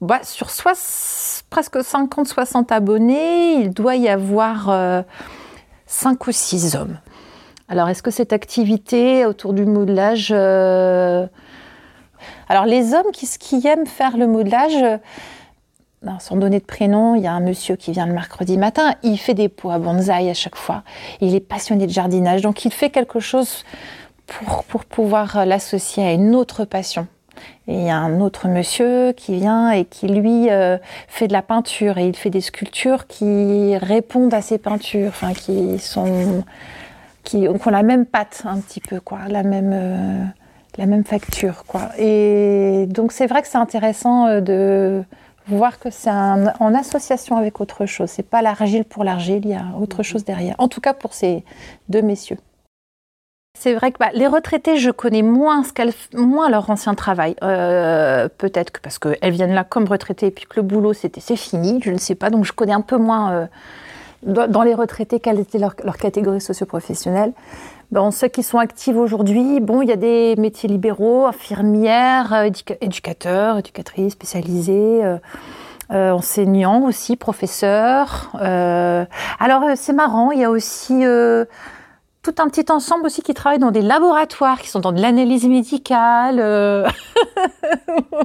Bah, 0.00 0.18
sur 0.24 0.48
presque 1.48 1.76
50-60 1.76 2.72
abonnés, 2.72 3.54
il 3.60 3.70
doit 3.70 3.94
y 3.94 4.08
avoir 4.08 5.04
5 5.86 6.26
ou 6.26 6.32
6 6.32 6.74
hommes. 6.74 6.98
Alors, 7.68 7.88
est-ce 7.88 8.02
que 8.02 8.10
cette 8.10 8.32
activité 8.32 9.24
autour 9.24 9.52
du 9.52 9.64
modelage. 9.64 10.30
euh, 10.32 11.26
Alors, 12.48 12.66
les 12.66 12.94
hommes 12.94 13.12
qui, 13.12 13.66
aiment 13.66 13.86
faire 13.86 14.16
le 14.16 14.26
modelage. 14.26 14.82
euh, 14.82 14.98
sans 16.18 16.36
donner 16.36 16.58
de 16.58 16.64
prénom, 16.64 17.14
il 17.14 17.22
y 17.22 17.26
a 17.26 17.32
un 17.32 17.40
monsieur 17.40 17.76
qui 17.76 17.92
vient 17.92 18.06
le 18.06 18.12
mercredi 18.12 18.58
matin, 18.58 18.94
il 19.02 19.16
fait 19.16 19.32
des 19.32 19.48
pots 19.48 19.70
à 19.70 19.78
bonsaï 19.78 20.28
à 20.28 20.34
chaque 20.34 20.56
fois. 20.56 20.82
Il 21.22 21.34
est 21.34 21.40
passionné 21.40 21.86
de 21.86 21.92
jardinage, 21.92 22.42
donc 22.42 22.64
il 22.66 22.72
fait 22.72 22.90
quelque 22.90 23.20
chose 23.20 23.64
pour, 24.26 24.64
pour 24.64 24.84
pouvoir 24.84 25.46
l'associer 25.46 26.04
à 26.04 26.12
une 26.12 26.34
autre 26.34 26.64
passion. 26.64 27.06
Et 27.66 27.74
il 27.74 27.84
y 27.84 27.90
a 27.90 27.96
un 27.96 28.20
autre 28.20 28.48
monsieur 28.48 29.12
qui 29.12 29.36
vient 29.36 29.70
et 29.70 29.84
qui 29.84 30.06
lui 30.08 30.50
euh, 30.50 30.76
fait 31.08 31.28
de 31.28 31.32
la 31.32 31.42
peinture 31.42 31.98
et 31.98 32.06
il 32.06 32.16
fait 32.16 32.30
des 32.30 32.40
sculptures 32.42 33.06
qui 33.06 33.76
répondent 33.76 34.34
à 34.34 34.42
ces 34.42 34.58
peintures, 34.58 35.08
enfin 35.08 35.32
qui 35.32 35.78
sont 35.78 36.44
qui, 37.22 37.48
ont 37.48 37.70
la 37.70 37.82
même 37.82 38.04
patte 38.04 38.42
un 38.44 38.60
petit 38.60 38.80
peu 38.80 39.00
quoi, 39.00 39.20
la 39.28 39.42
même 39.42 39.72
euh, 39.72 40.24
la 40.76 40.86
même 40.86 41.04
facture 41.04 41.64
quoi. 41.64 41.88
Et 41.98 42.86
donc 42.90 43.12
c'est 43.12 43.26
vrai 43.26 43.40
que 43.40 43.48
c'est 43.48 43.58
intéressant 43.58 44.26
euh, 44.26 44.40
de 44.40 45.02
voir 45.46 45.78
que 45.78 45.90
c'est 45.90 46.10
en 46.10 46.74
association 46.74 47.36
avec 47.36 47.60
autre 47.60 47.86
chose. 47.86 48.10
C'est 48.10 48.28
pas 48.28 48.42
l'argile 48.42 48.84
pour 48.84 49.04
l'argile, 49.04 49.40
il 49.44 49.50
y 49.50 49.54
a 49.54 49.64
autre 49.78 50.02
chose 50.02 50.24
derrière. 50.24 50.54
En 50.58 50.68
tout 50.68 50.80
cas 50.80 50.92
pour 50.92 51.14
ces 51.14 51.44
deux 51.88 52.02
messieurs. 52.02 52.38
C'est 53.56 53.72
vrai 53.72 53.92
que 53.92 53.98
bah, 53.98 54.10
les 54.12 54.26
retraités, 54.26 54.76
je 54.76 54.90
connais 54.90 55.22
moins, 55.22 55.62
ce 55.62 56.16
moins 56.16 56.50
leur 56.50 56.68
ancien 56.68 56.94
travail. 56.94 57.36
Euh, 57.42 58.28
peut-être 58.36 58.72
que 58.72 58.80
parce 58.80 58.98
qu'elles 58.98 59.32
viennent 59.32 59.54
là 59.54 59.64
comme 59.64 59.86
retraitées 59.86 60.26
et 60.26 60.30
puis 60.30 60.44
que 60.44 60.56
le 60.56 60.62
boulot, 60.62 60.92
c'était, 60.92 61.20
c'est 61.20 61.36
fini, 61.36 61.80
je 61.82 61.90
ne 61.90 61.96
sais 61.96 62.16
pas. 62.16 62.30
Donc 62.30 62.44
je 62.44 62.52
connais 62.52 62.72
un 62.72 62.80
peu 62.80 62.96
moins 62.96 63.32
euh, 63.32 63.46
dans 64.48 64.62
les 64.62 64.74
retraités 64.74 65.20
quelle 65.20 65.38
était 65.38 65.58
leur, 65.58 65.74
leur 65.84 65.96
catégorie 65.96 66.40
socioprofessionnelle. 66.40 67.32
Bon, 67.92 68.10
ceux 68.10 68.28
qui 68.28 68.42
sont 68.42 68.58
actifs 68.58 68.96
aujourd'hui, 68.96 69.60
bon, 69.60 69.82
il 69.82 69.88
y 69.88 69.92
a 69.92 69.96
des 69.96 70.34
métiers 70.36 70.68
libéraux, 70.68 71.26
infirmières, 71.26 72.34
euh, 72.34 72.50
éducateurs, 72.80 73.58
éducatrices 73.58 74.12
spécialisées. 74.12 75.00
enseignants 75.90 76.82
aussi, 76.86 77.16
professeurs. 77.16 78.32
alors 78.34 79.62
c'est 79.76 79.92
marrant, 79.92 80.32
il 80.32 80.40
y 80.40 80.44
a 80.44 80.50
aussi 80.50 81.04
tout 82.24 82.34
un 82.38 82.48
petit 82.48 82.72
ensemble 82.72 83.06
aussi 83.06 83.22
qui 83.22 83.34
travaille 83.34 83.60
dans 83.60 83.70
des 83.70 83.82
laboratoires, 83.82 84.60
qui 84.60 84.68
sont 84.68 84.80
dans 84.80 84.92
de 84.92 85.00
l'analyse 85.00 85.46
médicale. 85.46 86.40
Euh. 86.40 86.88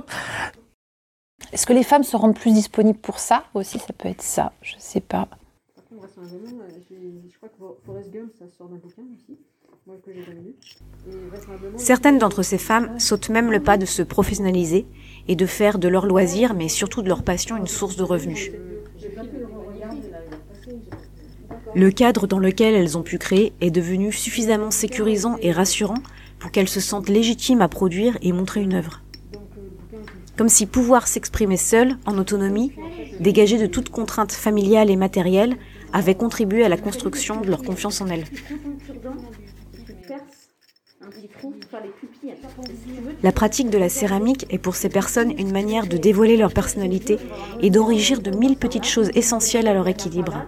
Est-ce 1.52 1.68
que 1.68 1.74
les 1.74 1.84
femmes 1.84 2.04
se 2.04 2.16
rendent 2.16 2.38
plus 2.38 2.54
disponibles 2.54 2.98
pour 2.98 3.20
ça 3.20 3.44
aussi? 3.54 3.78
Ça 3.80 3.94
peut 3.94 4.08
être 4.08 4.22
ça, 4.22 4.54
je 4.62 4.76
ne 4.76 4.80
sais 4.80 5.02
pas. 5.02 5.28
Certaines 11.78 12.20
d'entre 12.20 12.44
ces 12.44 12.58
femmes 12.58 13.00
sautent 13.00 13.30
même 13.30 13.52
le 13.52 13.62
pas 13.62 13.78
de 13.78 13.86
se 13.86 14.02
professionnaliser 14.04 14.88
et 15.28 15.36
de 15.36 15.46
faire 15.46 15.80
de 15.80 15.88
leur 15.88 16.06
loisir, 16.06 16.54
mais 16.54 16.70
surtout 16.70 17.02
de 17.02 17.10
leur 17.10 17.24
passion, 17.24 17.58
une 17.58 17.68
source 17.68 17.96
de 17.96 18.04
revenus. 18.04 18.52
Le 21.76 21.92
cadre 21.92 22.28
dans 22.28 22.40
lequel 22.40 22.74
elles 22.74 22.98
ont 22.98 23.04
pu 23.04 23.18
créer 23.18 23.54
est 23.62 23.72
devenu 23.72 24.12
suffisamment 24.12 24.72
sécurisant 24.72 25.38
et 25.42 25.52
rassurant 25.52 26.02
pour 26.40 26.52
qu'elles 26.52 26.70
se 26.70 26.80
sentent 26.80 27.10
légitimes 27.10 27.62
à 27.62 27.68
produire 27.68 28.18
et 28.22 28.32
montrer 28.32 28.62
une 28.62 28.74
œuvre. 28.74 29.02
Comme 30.38 30.50
si 30.50 30.66
pouvoir 30.66 31.08
s'exprimer 31.08 31.58
seule, 31.58 31.98
en 32.06 32.18
autonomie, 32.18 32.72
dégagé 33.20 33.58
de 33.58 33.66
toute 33.66 33.90
contrainte 33.90 34.32
familiale 34.32 34.90
et 34.90 34.96
matérielle, 34.96 35.58
avait 35.92 36.16
contribué 36.16 36.64
à 36.64 36.70
la 36.70 36.78
construction 36.78 37.42
de 37.42 37.50
leur 37.50 37.62
confiance 37.62 38.00
en 38.02 38.08
elles. 38.08 38.26
La 43.24 43.32
pratique 43.32 43.70
de 43.70 43.78
la 43.78 43.90
céramique 43.90 44.46
est 44.50 44.60
pour 44.60 44.76
ces 44.76 44.90
personnes 44.90 45.34
une 45.38 45.52
manière 45.52 45.88
de 45.88 45.98
dévoiler 45.98 46.38
leur 46.38 46.54
personnalité 46.54 47.18
et 47.62 47.70
d'enrichir 47.70 48.22
de 48.22 48.32
mille 48.32 48.58
petites 48.58 48.86
choses 48.86 49.12
essentielles 49.16 49.68
à 49.68 49.74
leur 49.74 49.88
équilibre 49.88 50.46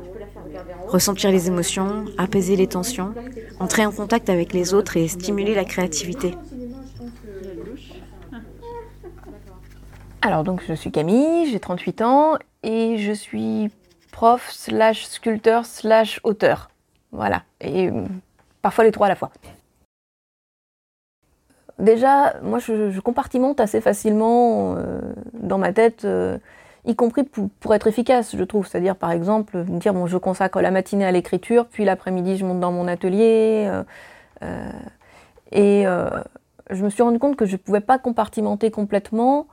ressentir 0.92 1.32
les 1.32 1.48
émotions, 1.48 2.06
apaiser 2.18 2.56
les 2.56 2.68
tensions, 2.68 3.14
entrer 3.60 3.86
en 3.86 3.92
contact 3.92 4.30
avec 4.30 4.52
les 4.54 4.74
autres 4.74 4.98
et 4.98 5.08
stimuler 5.08 5.56
la 5.56 5.64
créativité. 5.64 6.36
Alors 10.22 10.44
donc 10.44 10.62
je 10.68 10.74
suis 10.74 10.92
Camille, 10.92 11.50
j'ai 11.50 11.60
38 11.60 12.02
ans 12.02 12.38
et 12.62 12.98
je 12.98 13.12
suis 13.12 13.72
prof 14.12 14.52
slash 14.52 15.06
sculpteur 15.06 15.66
slash 15.66 16.20
auteur. 16.24 16.70
Voilà. 17.12 17.44
Et 17.62 17.90
euh, 17.90 18.06
parfois 18.62 18.84
les 18.84 18.92
trois 18.92 19.08
à 19.08 19.10
la 19.10 19.16
fois. 19.16 19.32
Déjà, 21.80 22.36
moi 22.44 22.60
je, 22.60 23.00
compartimente 23.00 23.60
assez 23.60 23.82
facilement 23.82 24.76
euh, 24.78 25.02
dans 25.34 25.58
ma 25.58 25.74
tête 25.74 26.06
euh, 26.06 26.38
y 26.86 26.96
compris 26.96 27.24
pour, 27.24 27.76
être 27.76 27.88
efficace, 27.88 28.36
je 28.36 28.44
trouve. 28.44 28.68
C'est-à-dire, 28.68 28.96
par 28.96 29.12
exemple, 29.12 29.64
dire, 29.64 29.94
bon, 29.94 30.08
je 30.08 30.18
consacre 30.18 30.62
la 30.62 30.72
matinée 30.72 31.06
à 31.06 31.12
l'écriture, 31.12 31.68
puis 31.68 31.86
l'après-midi, 31.86 32.38
je 32.38 32.46
monte 32.46 32.60
dans 32.60 32.72
mon 32.72 32.88
atelier. 32.88 33.66
Euh, 33.68 33.84
euh, 34.44 34.72
et 35.52 35.86
euh, 35.86 36.10
je 36.70 36.84
me 36.84 36.90
suis 36.90 37.04
rendu 37.04 37.20
compte 37.20 37.36
que 37.36 37.46
je 37.46 37.54
ne 37.54 37.58
pouvais 37.58 37.82
pas 37.82 38.00
compartimenter 38.00 38.72
complètement. 38.72 39.48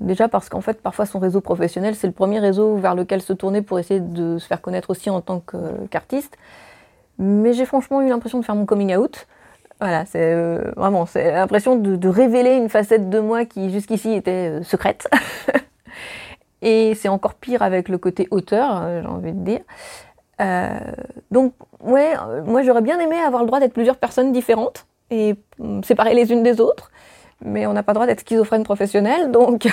déjà 0.00 0.28
parce 0.28 0.48
qu'en 0.48 0.60
fait, 0.60 0.80
parfois, 0.80 1.06
son 1.06 1.18
réseau 1.18 1.40
professionnel, 1.40 1.94
c'est 1.94 2.06
le 2.06 2.12
premier 2.12 2.38
réseau 2.38 2.76
vers 2.76 2.94
lequel 2.94 3.20
se 3.20 3.32
tourner 3.32 3.60
pour 3.60 3.78
essayer 3.78 4.00
de 4.00 4.38
se 4.38 4.46
faire 4.46 4.60
connaître 4.60 4.90
aussi 4.90 5.10
en 5.10 5.20
tant 5.20 5.42
qu'artiste. 5.90 6.38
Mais 7.18 7.52
j'ai 7.52 7.66
franchement 7.66 8.00
eu 8.00 8.08
l'impression 8.08 8.38
de 8.38 8.44
faire 8.44 8.54
mon 8.54 8.64
coming 8.64 8.96
out. 8.96 9.26
Voilà, 9.80 10.06
c'est 10.06 10.56
vraiment, 10.76 11.06
c'est 11.06 11.32
l'impression 11.32 11.74
de, 11.76 12.08
révéler 12.08 12.52
une 12.52 12.68
facette 12.68 13.10
de 13.10 13.18
moi 13.18 13.44
qui 13.44 13.70
jusqu'ici 13.70 14.12
était 14.12 14.62
secrète. 14.62 15.10
Et 16.62 16.94
c'est 16.94 17.08
encore 17.08 17.34
pire 17.34 17.62
avec 17.62 17.88
le 17.88 17.98
côté 17.98 18.28
auteur, 18.30 18.82
euh, 18.82 19.02
j'ai 19.02 19.08
envie 19.08 19.32
de 19.32 19.44
dire. 19.44 19.60
Euh, 20.40 20.70
donc, 21.32 21.54
ouais, 21.80 22.14
euh, 22.16 22.42
moi 22.44 22.62
j'aurais 22.62 22.82
bien 22.82 22.98
aimé 23.00 23.16
avoir 23.18 23.42
le 23.42 23.48
droit 23.48 23.60
d'être 23.60 23.74
plusieurs 23.74 23.96
personnes 23.96 24.32
différentes 24.32 24.86
et 25.10 25.34
mm, 25.58 25.82
séparées 25.82 26.14
les 26.14 26.32
unes 26.32 26.44
des 26.44 26.60
autres, 26.60 26.92
mais 27.44 27.66
on 27.66 27.72
n'a 27.72 27.82
pas 27.82 27.92
le 27.92 27.96
droit 27.96 28.06
d'être 28.06 28.20
schizophrène 28.20 28.62
professionnel, 28.62 29.32
donc. 29.32 29.68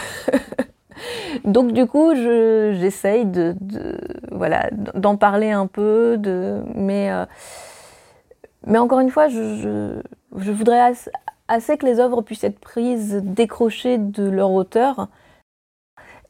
donc 1.46 1.74
du 1.74 1.86
coup, 1.86 2.16
j'essaye 2.16 3.26
de, 3.26 3.56
voilà, 4.32 4.70
d'en 4.96 5.16
parler 5.16 5.52
un 5.52 5.68
peu, 5.68 6.18
de, 6.18 6.64
mais, 6.74 7.12
mais 8.66 8.80
encore 8.80 9.00
une 9.00 9.12
fois, 9.12 9.28
je, 9.28 10.02
voudrais 10.32 10.92
assez, 11.48 11.78
que 11.78 11.86
les 11.86 12.00
œuvres 12.00 12.24
puissent 12.24 12.44
être 12.44 12.60
prises, 12.60 13.22
décrochées 13.24 14.00
de 14.00 14.28
leur 14.28 14.52
auteur, 14.52 15.08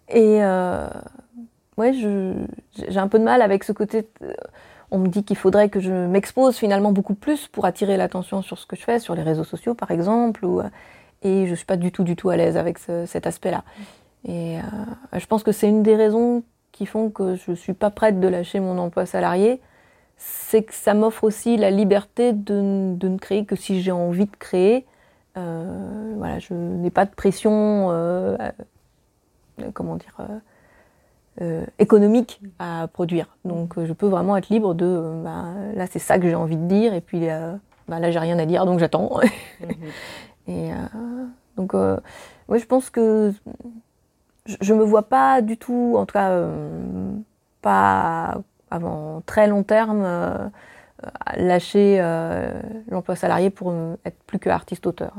et 0.09 0.43
euh, 0.43 0.87
ouais, 1.77 1.93
j'ai 1.93 2.97
un 2.97 3.07
peu 3.07 3.19
de 3.19 3.23
mal 3.23 3.41
avec 3.41 3.63
ce 3.63 3.71
côté. 3.71 4.07
Euh, 4.21 4.33
on 4.91 4.97
me 4.97 5.07
dit 5.07 5.23
qu'il 5.23 5.37
faudrait 5.37 5.69
que 5.69 5.79
je 5.79 5.91
m'expose 5.91 6.57
finalement 6.57 6.91
beaucoup 6.91 7.13
plus 7.13 7.47
pour 7.47 7.65
attirer 7.65 7.95
l'attention 7.95 8.41
sur 8.41 8.57
ce 8.57 8.65
que 8.65 8.75
je 8.75 8.81
fais, 8.81 8.99
sur 8.99 9.13
les 9.13 9.21
réseaux 9.21 9.43
sociaux 9.43 9.75
par 9.75 9.91
exemple, 9.91 10.45
euh, 10.45 10.63
et 11.21 11.45
je 11.45 11.53
suis 11.53 11.65
pas 11.65 11.77
du 11.77 11.91
tout, 11.91 12.03
du 12.03 12.15
tout 12.15 12.29
à 12.29 12.37
l'aise 12.37 12.57
avec 12.57 12.79
cet 12.79 13.27
aspect-là. 13.27 13.63
Et 14.27 14.57
je 15.13 15.25
pense 15.27 15.43
que 15.43 15.51
c'est 15.51 15.67
une 15.67 15.83
des 15.83 15.95
raisons 15.95 16.43
qui 16.71 16.85
font 16.85 17.09
que 17.09 17.35
je 17.35 17.53
suis 17.53 17.73
pas 17.73 17.89
prête 17.89 18.21
de 18.21 18.27
lâcher 18.27 18.61
mon 18.61 18.77
emploi 18.77 19.05
salarié, 19.05 19.61
c'est 20.15 20.63
que 20.63 20.73
ça 20.73 20.93
m'offre 20.93 21.25
aussi 21.25 21.57
la 21.57 21.71
liberté 21.71 22.31
de, 22.31 22.95
ne 23.01 23.17
créer 23.17 23.43
que 23.43 23.57
si 23.57 23.81
j'ai 23.81 23.91
envie 23.91 24.25
de 24.27 24.35
créer. 24.37 24.85
voilà, 25.35 26.39
je 26.39 26.53
n'ai 26.53 26.89
pas 26.89 27.03
de 27.03 27.11
pression 27.11 27.91
comment 29.73 29.95
dire, 29.95 30.15
euh, 30.19 30.39
euh, 31.41 31.65
économique 31.77 32.41
à 32.59 32.87
produire. 32.87 33.37
Donc 33.45 33.83
je 33.83 33.93
peux 33.93 34.07
vraiment 34.07 34.37
être 34.37 34.49
libre 34.49 34.73
de, 34.73 35.21
bah, 35.23 35.53
là 35.75 35.87
c'est 35.87 35.99
ça 35.99 36.19
que 36.19 36.27
j'ai 36.27 36.35
envie 36.35 36.57
de 36.57 36.67
dire, 36.67 36.93
et 36.93 37.01
puis 37.01 37.27
bah, 37.87 37.99
là 37.99 38.11
j'ai 38.11 38.19
rien 38.19 38.37
à 38.39 38.45
dire, 38.45 38.65
donc 38.65 38.79
j'attends. 38.79 39.19
et 40.47 40.69
donc 41.55 41.73
oui, 42.47 42.59
je 42.59 42.65
pense 42.65 42.89
que 42.89 43.31
je, 44.45 44.73
ne 44.73 44.79
me 44.79 44.83
vois 44.83 45.03
pas 45.03 45.41
du 45.41 45.57
tout, 45.57 45.95
en 45.97 46.05
tout 46.05 46.13
cas 46.13 46.45
pas 47.61 48.41
avant 48.71 49.21
très 49.25 49.47
long 49.47 49.63
terme, 49.63 50.51
lâcher 51.35 52.01
l'emploi 52.89 53.15
salarié 53.15 53.49
pour 53.49 53.73
être 54.05 54.21
plus 54.23 54.39
que 54.39 54.49
artiste-auteur. 54.49 55.13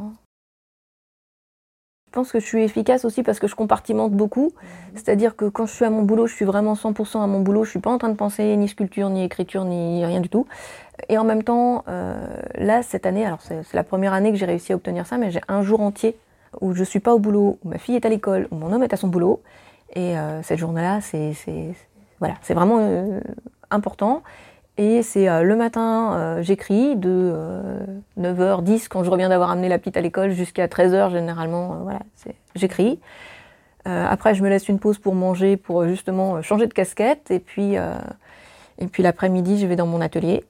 Je 2.11 2.14
pense 2.16 2.33
que 2.33 2.40
je 2.40 2.44
suis 2.44 2.64
efficace 2.64 3.05
aussi 3.05 3.23
parce 3.23 3.38
que 3.38 3.46
je 3.46 3.55
compartimente 3.55 4.11
beaucoup. 4.11 4.46
Mhm. 4.46 4.68
C'est-à-dire 4.96 5.37
que 5.37 5.44
quand 5.44 5.66
je 5.66 5.73
suis 5.73 5.85
à 5.85 5.90
mon 5.90 6.03
boulot, 6.03 6.27
je 6.27 6.35
suis 6.35 6.44
vraiment 6.44 6.75
100% 6.75 7.23
à 7.23 7.29
mon 7.29 7.38
boulot. 7.38 7.62
Je 7.62 7.70
suis 7.70 7.79
pas 7.79 7.90
en 7.90 7.99
train 7.99 8.09
de 8.09 8.16
penser 8.16 8.57
ni 8.57 8.66
sculpture, 8.66 9.09
ni 9.11 9.23
écriture, 9.23 9.64
ni 9.64 10.05
rien 10.05 10.18
du 10.18 10.29
tout. 10.29 10.44
Et 11.09 11.18
en 11.18 11.25
même 11.25 11.44
temps, 11.44 11.85
euh, 11.87 12.16
là, 12.57 12.83
cette 12.83 13.07
année, 13.07 13.25
alors 13.25 13.40
c'est 13.40 13.75
la 13.75 13.85
première 13.85 14.12
année 14.12 14.33
que 14.33 14.37
j'ai 14.37 14.46
réussi 14.46 14.73
à 14.73 14.75
obtenir 14.75 15.07
ça, 15.07 15.18
mais 15.18 15.31
j'ai 15.31 15.40
un 15.46 15.62
jour 15.62 15.81
entier 15.81 16.16
où 16.61 16.75
je 16.75 16.83
suis 16.83 16.99
pas 16.99 17.14
au 17.14 17.20
boulot, 17.20 17.61
où 17.64 17.68
ma 17.68 17.79
fille 17.79 17.94
est 17.94 18.05
à 18.05 18.09
l'école, 18.09 18.49
où 18.51 18.57
mon 18.57 18.73
homme 18.73 18.83
est 18.83 18.92
à 18.92 18.96
son 18.96 19.07
boulot. 19.07 19.40
Et 19.94 20.18
euh, 20.18 20.42
cette 20.42 20.59
journée-là, 20.59 21.01
c'est 21.01 21.33
voilà, 22.18 22.35
c'est 22.42 22.55
vraiment 22.55 22.79
euh, 22.81 23.20
important. 23.70 24.25
Et 24.81 25.03
c'est 25.03 25.29
euh, 25.29 25.43
le 25.43 25.57
matin, 25.57 26.14
euh, 26.14 26.43
j'écris 26.43 26.97
de 26.97 27.37
9h10 28.19 28.73
euh, 28.73 28.79
quand 28.88 29.05
je 29.05 29.11
reviens 29.11 29.29
d'avoir 29.29 29.51
amené 29.51 29.69
la 29.69 29.79
petite 29.79 29.99
à 29.99 30.01
l'école 30.01 30.31
jusqu'à 30.31 30.69
13h 30.69 31.11
généralement. 31.11 31.81
voilà, 31.83 32.01
j'écris. 32.55 32.99
après, 33.85 34.35
je 34.35 34.43
me 34.43 34.49
laisse 34.49 34.71
une 34.71 34.79
pause 34.79 34.97
pour 34.97 35.14
manger, 35.14 35.59
pour 35.59 35.87
justement 35.87 36.40
changer 36.40 36.66
de 36.66 36.73
casquette. 36.73 37.31
Et 37.31 37.40
puis, 37.40 37.75
et 37.75 38.87
puis 38.87 39.03
l'après-midi, 39.03 39.61
je 39.61 39.66
vais 39.66 39.77
dans 39.77 39.87
mon 39.87 40.01
atelier. 40.01 40.45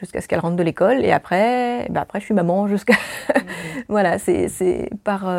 jusqu'à 0.00 0.20
ce 0.20 0.26
qu'elle 0.26 0.40
rentre 0.40 0.56
de 0.56 0.62
l'école. 0.64 1.04
Et 1.04 1.12
après, 1.12 1.86
ben 1.88 2.00
après, 2.00 2.18
je 2.18 2.24
suis 2.24 2.34
maman 2.34 2.66
jusqu'à. 2.66 2.94
voilà, 3.88 4.18
c'est 4.18 4.90
par. 5.04 5.32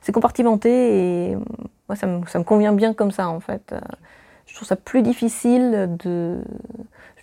C'est 0.00 0.10
compartimenté 0.10 1.28
et 1.30 1.36
moi, 1.88 1.94
ça 1.94 2.08
me, 2.08 2.26
ça 2.26 2.40
me, 2.40 2.44
convient 2.44 2.72
bien 2.72 2.92
comme 2.92 3.12
ça, 3.12 3.28
en 3.28 3.38
fait. 3.38 3.72
Je 4.46 4.56
trouve 4.56 4.66
ça 4.66 4.74
plus 4.74 5.02
difficile 5.02 5.90
de. 6.02 6.42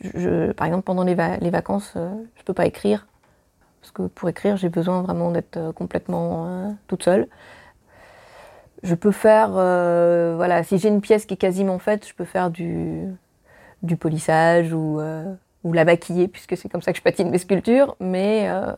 Je, 0.01 0.51
par 0.53 0.67
exemple, 0.67 0.83
pendant 0.83 1.03
les, 1.03 1.15
les 1.41 1.49
vacances, 1.49 1.91
je 1.95 1.99
ne 1.99 2.43
peux 2.45 2.53
pas 2.53 2.65
écrire. 2.65 3.07
Parce 3.81 3.91
que 3.91 4.03
pour 4.03 4.29
écrire, 4.29 4.57
j'ai 4.57 4.69
besoin 4.69 5.01
vraiment 5.01 5.31
d'être 5.31 5.71
complètement 5.73 6.75
toute 6.88 7.03
seule. 7.03 7.27
Je 8.83 8.95
peux 8.95 9.12
faire, 9.12 9.51
euh, 9.55 10.33
voilà, 10.38 10.63
si 10.63 10.77
j'ai 10.77 10.88
une 10.88 11.01
pièce 11.01 11.25
qui 11.25 11.33
est 11.33 11.38
quasiment 11.38 11.79
faite, 11.79 12.07
je 12.07 12.13
peux 12.13 12.25
faire 12.25 12.49
du, 12.49 13.07
du 13.83 13.97
polissage 13.97 14.71
ou, 14.73 14.99
euh, 15.01 15.33
ou 15.63 15.73
la 15.73 15.83
maquiller, 15.83 16.29
puisque 16.29 16.55
c'est 16.55 16.69
comme 16.69 16.81
ça 16.81 16.93
que 16.93 16.97
je 16.97 17.03
patine 17.03 17.29
mes 17.29 17.39
sculptures, 17.39 17.97
mais, 17.99 18.49
euh, 18.49 18.71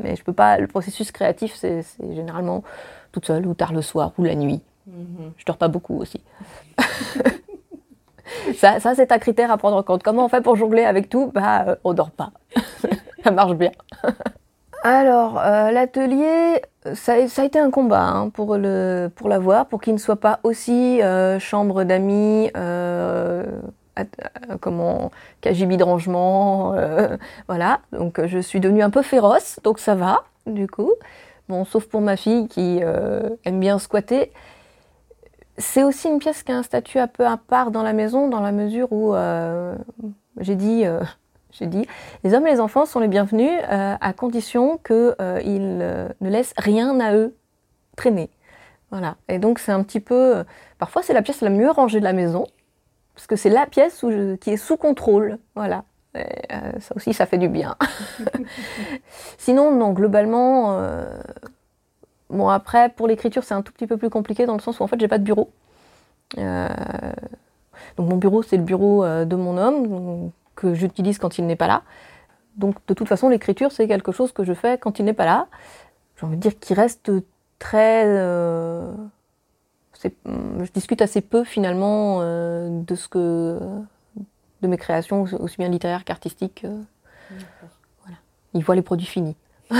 mais 0.00 0.16
je 0.16 0.22
peux 0.22 0.34
pas. 0.34 0.58
Le 0.58 0.66
processus 0.66 1.12
créatif, 1.12 1.54
c'est 1.54 1.82
généralement 2.00 2.62
toute 3.10 3.26
seule, 3.26 3.46
ou 3.46 3.54
tard 3.54 3.72
le 3.72 3.80
soir, 3.80 4.12
ou 4.18 4.24
la 4.24 4.34
nuit. 4.34 4.60
Mm-hmm. 4.88 5.30
Je 5.38 5.44
dors 5.46 5.56
pas 5.56 5.68
beaucoup 5.68 5.98
aussi. 5.98 6.20
ça, 8.54 8.94
c'est 8.94 9.12
un 9.12 9.18
critère 9.18 9.50
à 9.50 9.56
prendre 9.56 9.76
en 9.76 9.82
compte. 9.82 10.02
Comment 10.02 10.24
on 10.24 10.28
fait 10.28 10.40
pour 10.40 10.56
jongler 10.56 10.84
avec 10.84 11.08
tout? 11.08 11.30
Bah, 11.34 11.76
on 11.84 11.92
dort 11.94 12.10
pas. 12.10 12.30
ça 13.24 13.30
marche 13.30 13.54
bien. 13.54 13.70
Alors, 14.84 15.38
euh, 15.38 15.70
l'atelier, 15.70 16.60
ça, 16.92 17.14
a 17.14 17.44
été 17.44 17.58
un 17.58 17.70
combat 17.70 18.06
hein, 18.06 18.28
pour 18.28 18.58
le 18.58 19.10
pour 19.16 19.30
l'avoir, 19.30 19.64
pour 19.64 19.80
qu'il 19.80 19.94
ne 19.94 19.98
soit 19.98 20.20
pas 20.20 20.40
aussi 20.42 21.00
euh, 21.00 21.38
chambre 21.38 21.84
d'amis, 21.84 22.50
euh, 22.54 23.44
comment 24.60 25.10
cagibi 25.40 25.78
de 25.78 25.84
rangement, 25.84 26.74
voilà. 27.48 27.80
Donc, 27.92 28.24
je 28.26 28.38
suis 28.38 28.60
devenue 28.60 28.82
un 28.82 28.90
peu 28.90 29.00
féroce, 29.00 29.58
donc 29.64 29.78
ça 29.78 29.94
va, 29.94 30.24
du 30.46 30.68
coup. 30.68 30.92
Bon, 31.48 31.64
sauf 31.64 31.86
pour 31.86 32.02
ma 32.02 32.16
fille 32.16 32.48
qui 32.48 32.80
aime 33.44 33.60
bien 33.60 33.78
squatter. 33.78 34.32
C'est 35.56 35.84
aussi 35.84 36.08
une 36.08 36.18
pièce 36.18 36.42
qui 36.42 36.52
a 36.52 36.56
un 36.56 36.62
statut 36.62 36.98
un 36.98 37.06
peu 37.06 37.26
à 37.26 37.36
part 37.36 37.70
dans 37.70 37.82
la 37.82 37.92
maison, 37.92 38.28
dans 38.28 38.40
la 38.40 38.52
mesure 38.52 38.92
où 38.92 39.14
j'ai 40.40 40.56
dit 40.56 40.84
j'ai 41.58 41.66
dit, 41.66 41.86
les 42.24 42.34
hommes 42.34 42.46
et 42.46 42.50
les 42.50 42.60
enfants 42.60 42.84
sont 42.84 43.00
les 43.00 43.08
bienvenus 43.08 43.52
euh, 43.70 43.94
à 44.00 44.12
condition 44.12 44.78
qu'ils 44.78 44.96
euh, 44.96 45.14
euh, 45.20 46.08
ne 46.20 46.28
laissent 46.28 46.54
rien 46.56 46.98
à 47.00 47.14
eux 47.14 47.36
traîner. 47.96 48.30
Voilà. 48.90 49.16
Et 49.28 49.38
donc 49.38 49.58
c'est 49.60 49.72
un 49.72 49.82
petit 49.82 50.00
peu, 50.00 50.44
parfois 50.78 51.02
c'est 51.02 51.12
la 51.12 51.22
pièce 51.22 51.40
la 51.40 51.50
mieux 51.50 51.70
rangée 51.70 52.00
de 52.00 52.04
la 52.04 52.12
maison, 52.12 52.46
parce 53.14 53.26
que 53.26 53.36
c'est 53.36 53.50
la 53.50 53.66
pièce 53.66 54.04
qui 54.40 54.50
est 54.50 54.56
sous 54.56 54.76
contrôle. 54.76 55.38
Voilà. 55.54 55.84
ça 56.14 56.94
aussi, 56.96 57.14
ça 57.14 57.26
fait 57.26 57.38
du 57.38 57.48
bien. 57.48 57.76
Sinon, 59.38 59.72
non, 59.72 59.92
globalement, 59.92 60.80
bon 62.34 62.48
après 62.48 62.90
pour 62.90 63.06
l'écriture 63.06 63.44
c'est 63.44 63.54
un 63.54 63.62
tout 63.62 63.72
petit 63.72 63.86
peu 63.86 63.96
plus 63.96 64.10
compliqué 64.10 64.46
dans 64.46 64.54
le 64.54 64.60
sens 64.60 64.80
où 64.80 64.82
en 64.82 64.86
fait 64.86 65.00
j'ai 65.00 65.08
pas 65.08 65.18
de 65.18 65.24
bureau. 65.24 65.50
donc 66.36 66.46
mon 67.98 68.16
bureau 68.16 68.42
c'est 68.42 68.56
le 68.56 68.62
bureau 68.62 69.04
de 69.04 69.36
mon 69.36 69.56
homme 69.56 70.30
que 70.54 70.74
j'utilise 70.74 71.18
quand 71.18 71.38
il 71.38 71.46
n'est 71.46 71.56
pas 71.56 71.66
là. 71.66 71.82
Donc 72.56 72.76
de 72.86 72.94
toute 72.94 73.08
façon, 73.08 73.28
l'écriture, 73.28 73.72
c'est 73.72 73.88
quelque 73.88 74.12
chose 74.12 74.32
que 74.32 74.44
je 74.44 74.52
fais 74.52 74.78
quand 74.78 74.98
il 74.98 75.04
n'est 75.04 75.14
pas 75.14 75.24
là. 75.24 75.48
J'ai 76.16 76.26
envie 76.26 76.36
de 76.36 76.42
dire 76.42 76.58
qu'il 76.58 76.76
reste 76.76 77.10
très... 77.58 78.04
Euh, 78.06 78.92
je 80.04 80.70
discute 80.72 81.00
assez 81.00 81.22
peu 81.22 81.44
finalement 81.44 82.18
euh, 82.20 82.68
de 82.70 82.94
ce 82.94 83.08
que 83.08 83.58
de 84.60 84.68
mes 84.68 84.76
créations, 84.76 85.22
aussi 85.22 85.56
bien 85.56 85.68
littéraires 85.68 86.04
qu'artistiques. 86.04 86.64
Euh. 86.64 86.82
voilà. 88.02 88.18
Il 88.52 88.62
voit 88.62 88.74
les 88.74 88.82
produits 88.82 89.06
finis. 89.06 89.36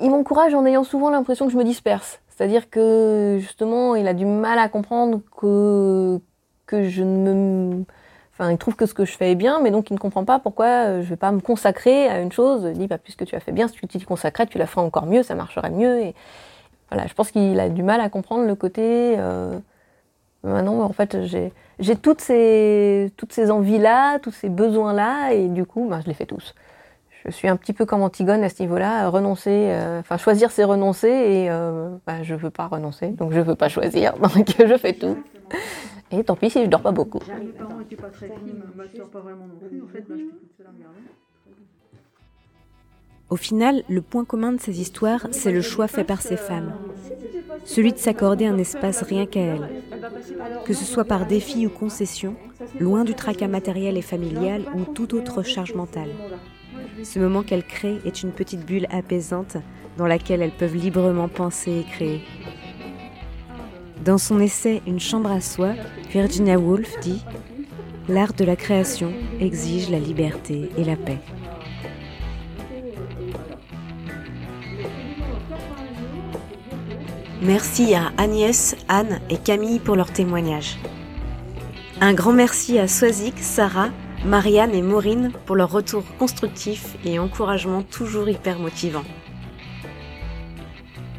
il 0.00 0.10
m'encourage 0.10 0.54
en 0.54 0.64
ayant 0.66 0.84
souvent 0.84 1.10
l'impression 1.10 1.46
que 1.46 1.52
je 1.52 1.58
me 1.58 1.64
disperse. 1.64 2.20
C'est-à-dire 2.28 2.70
que 2.70 3.38
justement, 3.40 3.96
il 3.96 4.06
a 4.06 4.14
du 4.14 4.24
mal 4.24 4.58
à 4.58 4.68
comprendre 4.68 5.20
que, 5.36 6.20
que 6.66 6.88
je 6.88 7.02
ne 7.02 7.32
me 7.32 7.84
Enfin, 8.38 8.52
il 8.52 8.58
trouve 8.58 8.76
que 8.76 8.86
ce 8.86 8.94
que 8.94 9.04
je 9.04 9.16
fais 9.16 9.32
est 9.32 9.34
bien, 9.34 9.60
mais 9.60 9.72
donc 9.72 9.90
il 9.90 9.94
ne 9.94 9.98
comprend 9.98 10.24
pas 10.24 10.38
pourquoi 10.38 10.66
euh, 10.66 11.02
je 11.02 11.08
vais 11.08 11.16
pas 11.16 11.32
me 11.32 11.40
consacrer 11.40 12.06
à 12.06 12.20
une 12.20 12.30
chose. 12.30 12.62
Il 12.70 12.78
dit, 12.78 12.86
bah, 12.86 12.98
puisque 12.98 13.24
tu 13.24 13.34
as 13.34 13.40
fait 13.40 13.50
bien, 13.50 13.66
si 13.66 13.74
tu 13.74 13.86
t'y 13.88 14.00
consacrais, 14.00 14.46
tu 14.46 14.58
la 14.58 14.66
ferais 14.66 14.82
encore 14.82 15.06
mieux, 15.06 15.24
ça 15.24 15.34
marcherait 15.34 15.70
mieux. 15.70 16.00
Et 16.00 16.14
voilà, 16.88 17.08
je 17.08 17.14
pense 17.14 17.32
qu'il 17.32 17.58
a 17.58 17.68
du 17.68 17.82
mal 17.82 18.00
à 18.00 18.08
comprendre 18.08 18.46
le 18.46 18.54
côté. 18.54 19.16
Euh, 19.18 19.58
maintenant, 20.44 20.82
en 20.82 20.92
fait, 20.92 21.18
j'ai 21.80 21.96
toutes 21.96 22.20
ces, 22.20 23.12
toutes 23.16 23.32
ces 23.32 23.50
envies-là, 23.50 24.20
tous 24.20 24.30
ces 24.30 24.48
besoins-là, 24.48 25.32
et 25.32 25.48
du 25.48 25.64
coup, 25.64 25.88
bah, 25.90 25.98
je 26.00 26.06
les 26.06 26.14
fais 26.14 26.26
tous. 26.26 26.54
Je 27.24 27.30
suis 27.30 27.48
un 27.48 27.56
petit 27.56 27.72
peu 27.72 27.84
comme 27.84 28.02
Antigone 28.02 28.42
à 28.44 28.48
ce 28.48 28.62
niveau-là, 28.62 29.08
renoncer, 29.08 29.50
euh, 29.50 30.00
enfin 30.00 30.16
choisir 30.16 30.50
c'est 30.50 30.64
renoncer, 30.64 31.08
et 31.08 31.48
bah, 32.06 32.22
je 32.22 32.34
veux 32.34 32.50
pas 32.50 32.66
renoncer, 32.66 33.08
donc 33.08 33.32
je 33.32 33.40
veux 33.40 33.54
pas 33.54 33.68
choisir, 33.68 34.16
donc 34.18 34.54
je 34.58 34.76
fais 34.76 34.92
tout. 34.92 35.16
Et 36.10 36.24
tant 36.24 36.36
pis 36.36 36.50
si 36.50 36.64
je 36.64 36.68
dors 36.68 36.80
pas 36.80 36.92
beaucoup. 36.92 37.20
Au 43.30 43.36
final, 43.36 43.82
le 43.90 44.00
point 44.00 44.24
commun 44.24 44.52
de 44.52 44.60
ces 44.60 44.80
histoires, 44.80 45.26
c'est 45.32 45.52
le 45.52 45.60
choix 45.60 45.86
fait 45.86 46.04
par 46.04 46.22
ces 46.22 46.38
femmes. 46.38 46.72
Celui 47.64 47.92
de 47.92 47.98
s'accorder 47.98 48.46
un 48.46 48.56
espace 48.56 49.02
rien 49.02 49.26
qu'à 49.26 49.40
elles. 49.40 49.82
Que 50.64 50.72
ce 50.72 50.84
soit 50.84 51.04
par 51.04 51.26
défi 51.26 51.66
ou 51.66 51.70
concession, 51.70 52.36
loin 52.80 53.04
du 53.04 53.14
tracas 53.14 53.48
matériel 53.48 53.98
et 53.98 54.02
familial 54.02 54.62
ou 54.74 54.84
toute 54.84 55.12
autre 55.12 55.42
charge 55.42 55.74
mentale. 55.74 56.10
Ce 57.04 57.18
moment 57.18 57.42
qu'elles 57.42 57.64
créent 57.64 58.00
est 58.04 58.22
une 58.22 58.32
petite 58.32 58.64
bulle 58.64 58.86
apaisante 58.90 59.56
dans 59.96 60.06
laquelle 60.06 60.42
elles 60.42 60.50
peuvent 60.50 60.76
librement 60.76 61.28
penser 61.28 61.80
et 61.80 61.84
créer. 61.84 62.22
Dans 64.04 64.18
son 64.18 64.40
essai 64.40 64.82
Une 64.86 65.00
chambre 65.00 65.30
à 65.30 65.40
soi, 65.40 65.74
Virginia 66.10 66.58
Woolf 66.58 66.98
dit 67.00 67.22
L'art 68.08 68.32
de 68.32 68.44
la 68.44 68.56
création 68.56 69.12
exige 69.40 69.90
la 69.90 69.98
liberté 69.98 70.70
et 70.78 70.84
la 70.84 70.96
paix. 70.96 71.18
Merci 77.42 77.94
à 77.94 78.12
Agnès, 78.16 78.76
Anne 78.88 79.20
et 79.30 79.36
Camille 79.36 79.78
pour 79.78 79.94
leur 79.94 80.12
témoignage. 80.12 80.78
Un 82.00 82.14
grand 82.14 82.32
merci 82.32 82.78
à 82.78 82.88
Swazik, 82.88 83.38
Sarah, 83.38 83.90
Marianne 84.24 84.74
et 84.74 84.82
Maureen 84.82 85.32
pour 85.46 85.54
leur 85.54 85.70
retour 85.70 86.02
constructif 86.18 86.96
et 87.04 87.18
encouragement 87.18 87.82
toujours 87.82 88.28
hyper 88.28 88.58
motivant. 88.58 89.04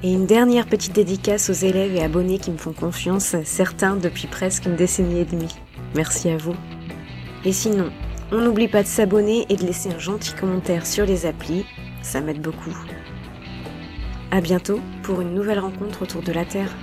Et 0.03 0.13
une 0.13 0.25
dernière 0.25 0.65
petite 0.65 0.93
dédicace 0.93 1.49
aux 1.49 1.53
élèves 1.65 1.95
et 1.95 2.03
abonnés 2.03 2.39
qui 2.39 2.51
me 2.51 2.57
font 2.57 2.73
confiance, 2.73 3.35
certains 3.43 3.95
depuis 3.95 4.27
presque 4.27 4.65
une 4.65 4.75
décennie 4.75 5.19
et 5.19 5.25
demie. 5.25 5.55
Merci 5.95 6.29
à 6.29 6.37
vous. 6.37 6.55
Et 7.45 7.53
sinon, 7.53 7.89
on 8.31 8.41
n'oublie 8.41 8.67
pas 8.67 8.83
de 8.83 8.87
s'abonner 8.87 9.45
et 9.49 9.55
de 9.55 9.65
laisser 9.65 9.91
un 9.91 9.99
gentil 9.99 10.33
commentaire 10.33 10.85
sur 10.85 11.05
les 11.05 11.25
applis, 11.25 11.65
ça 12.01 12.21
m'aide 12.21 12.41
beaucoup. 12.41 12.75
À 14.31 14.41
bientôt 14.41 14.79
pour 15.03 15.21
une 15.21 15.33
nouvelle 15.33 15.59
rencontre 15.59 16.03
autour 16.03 16.21
de 16.21 16.31
la 16.31 16.45
Terre. 16.45 16.75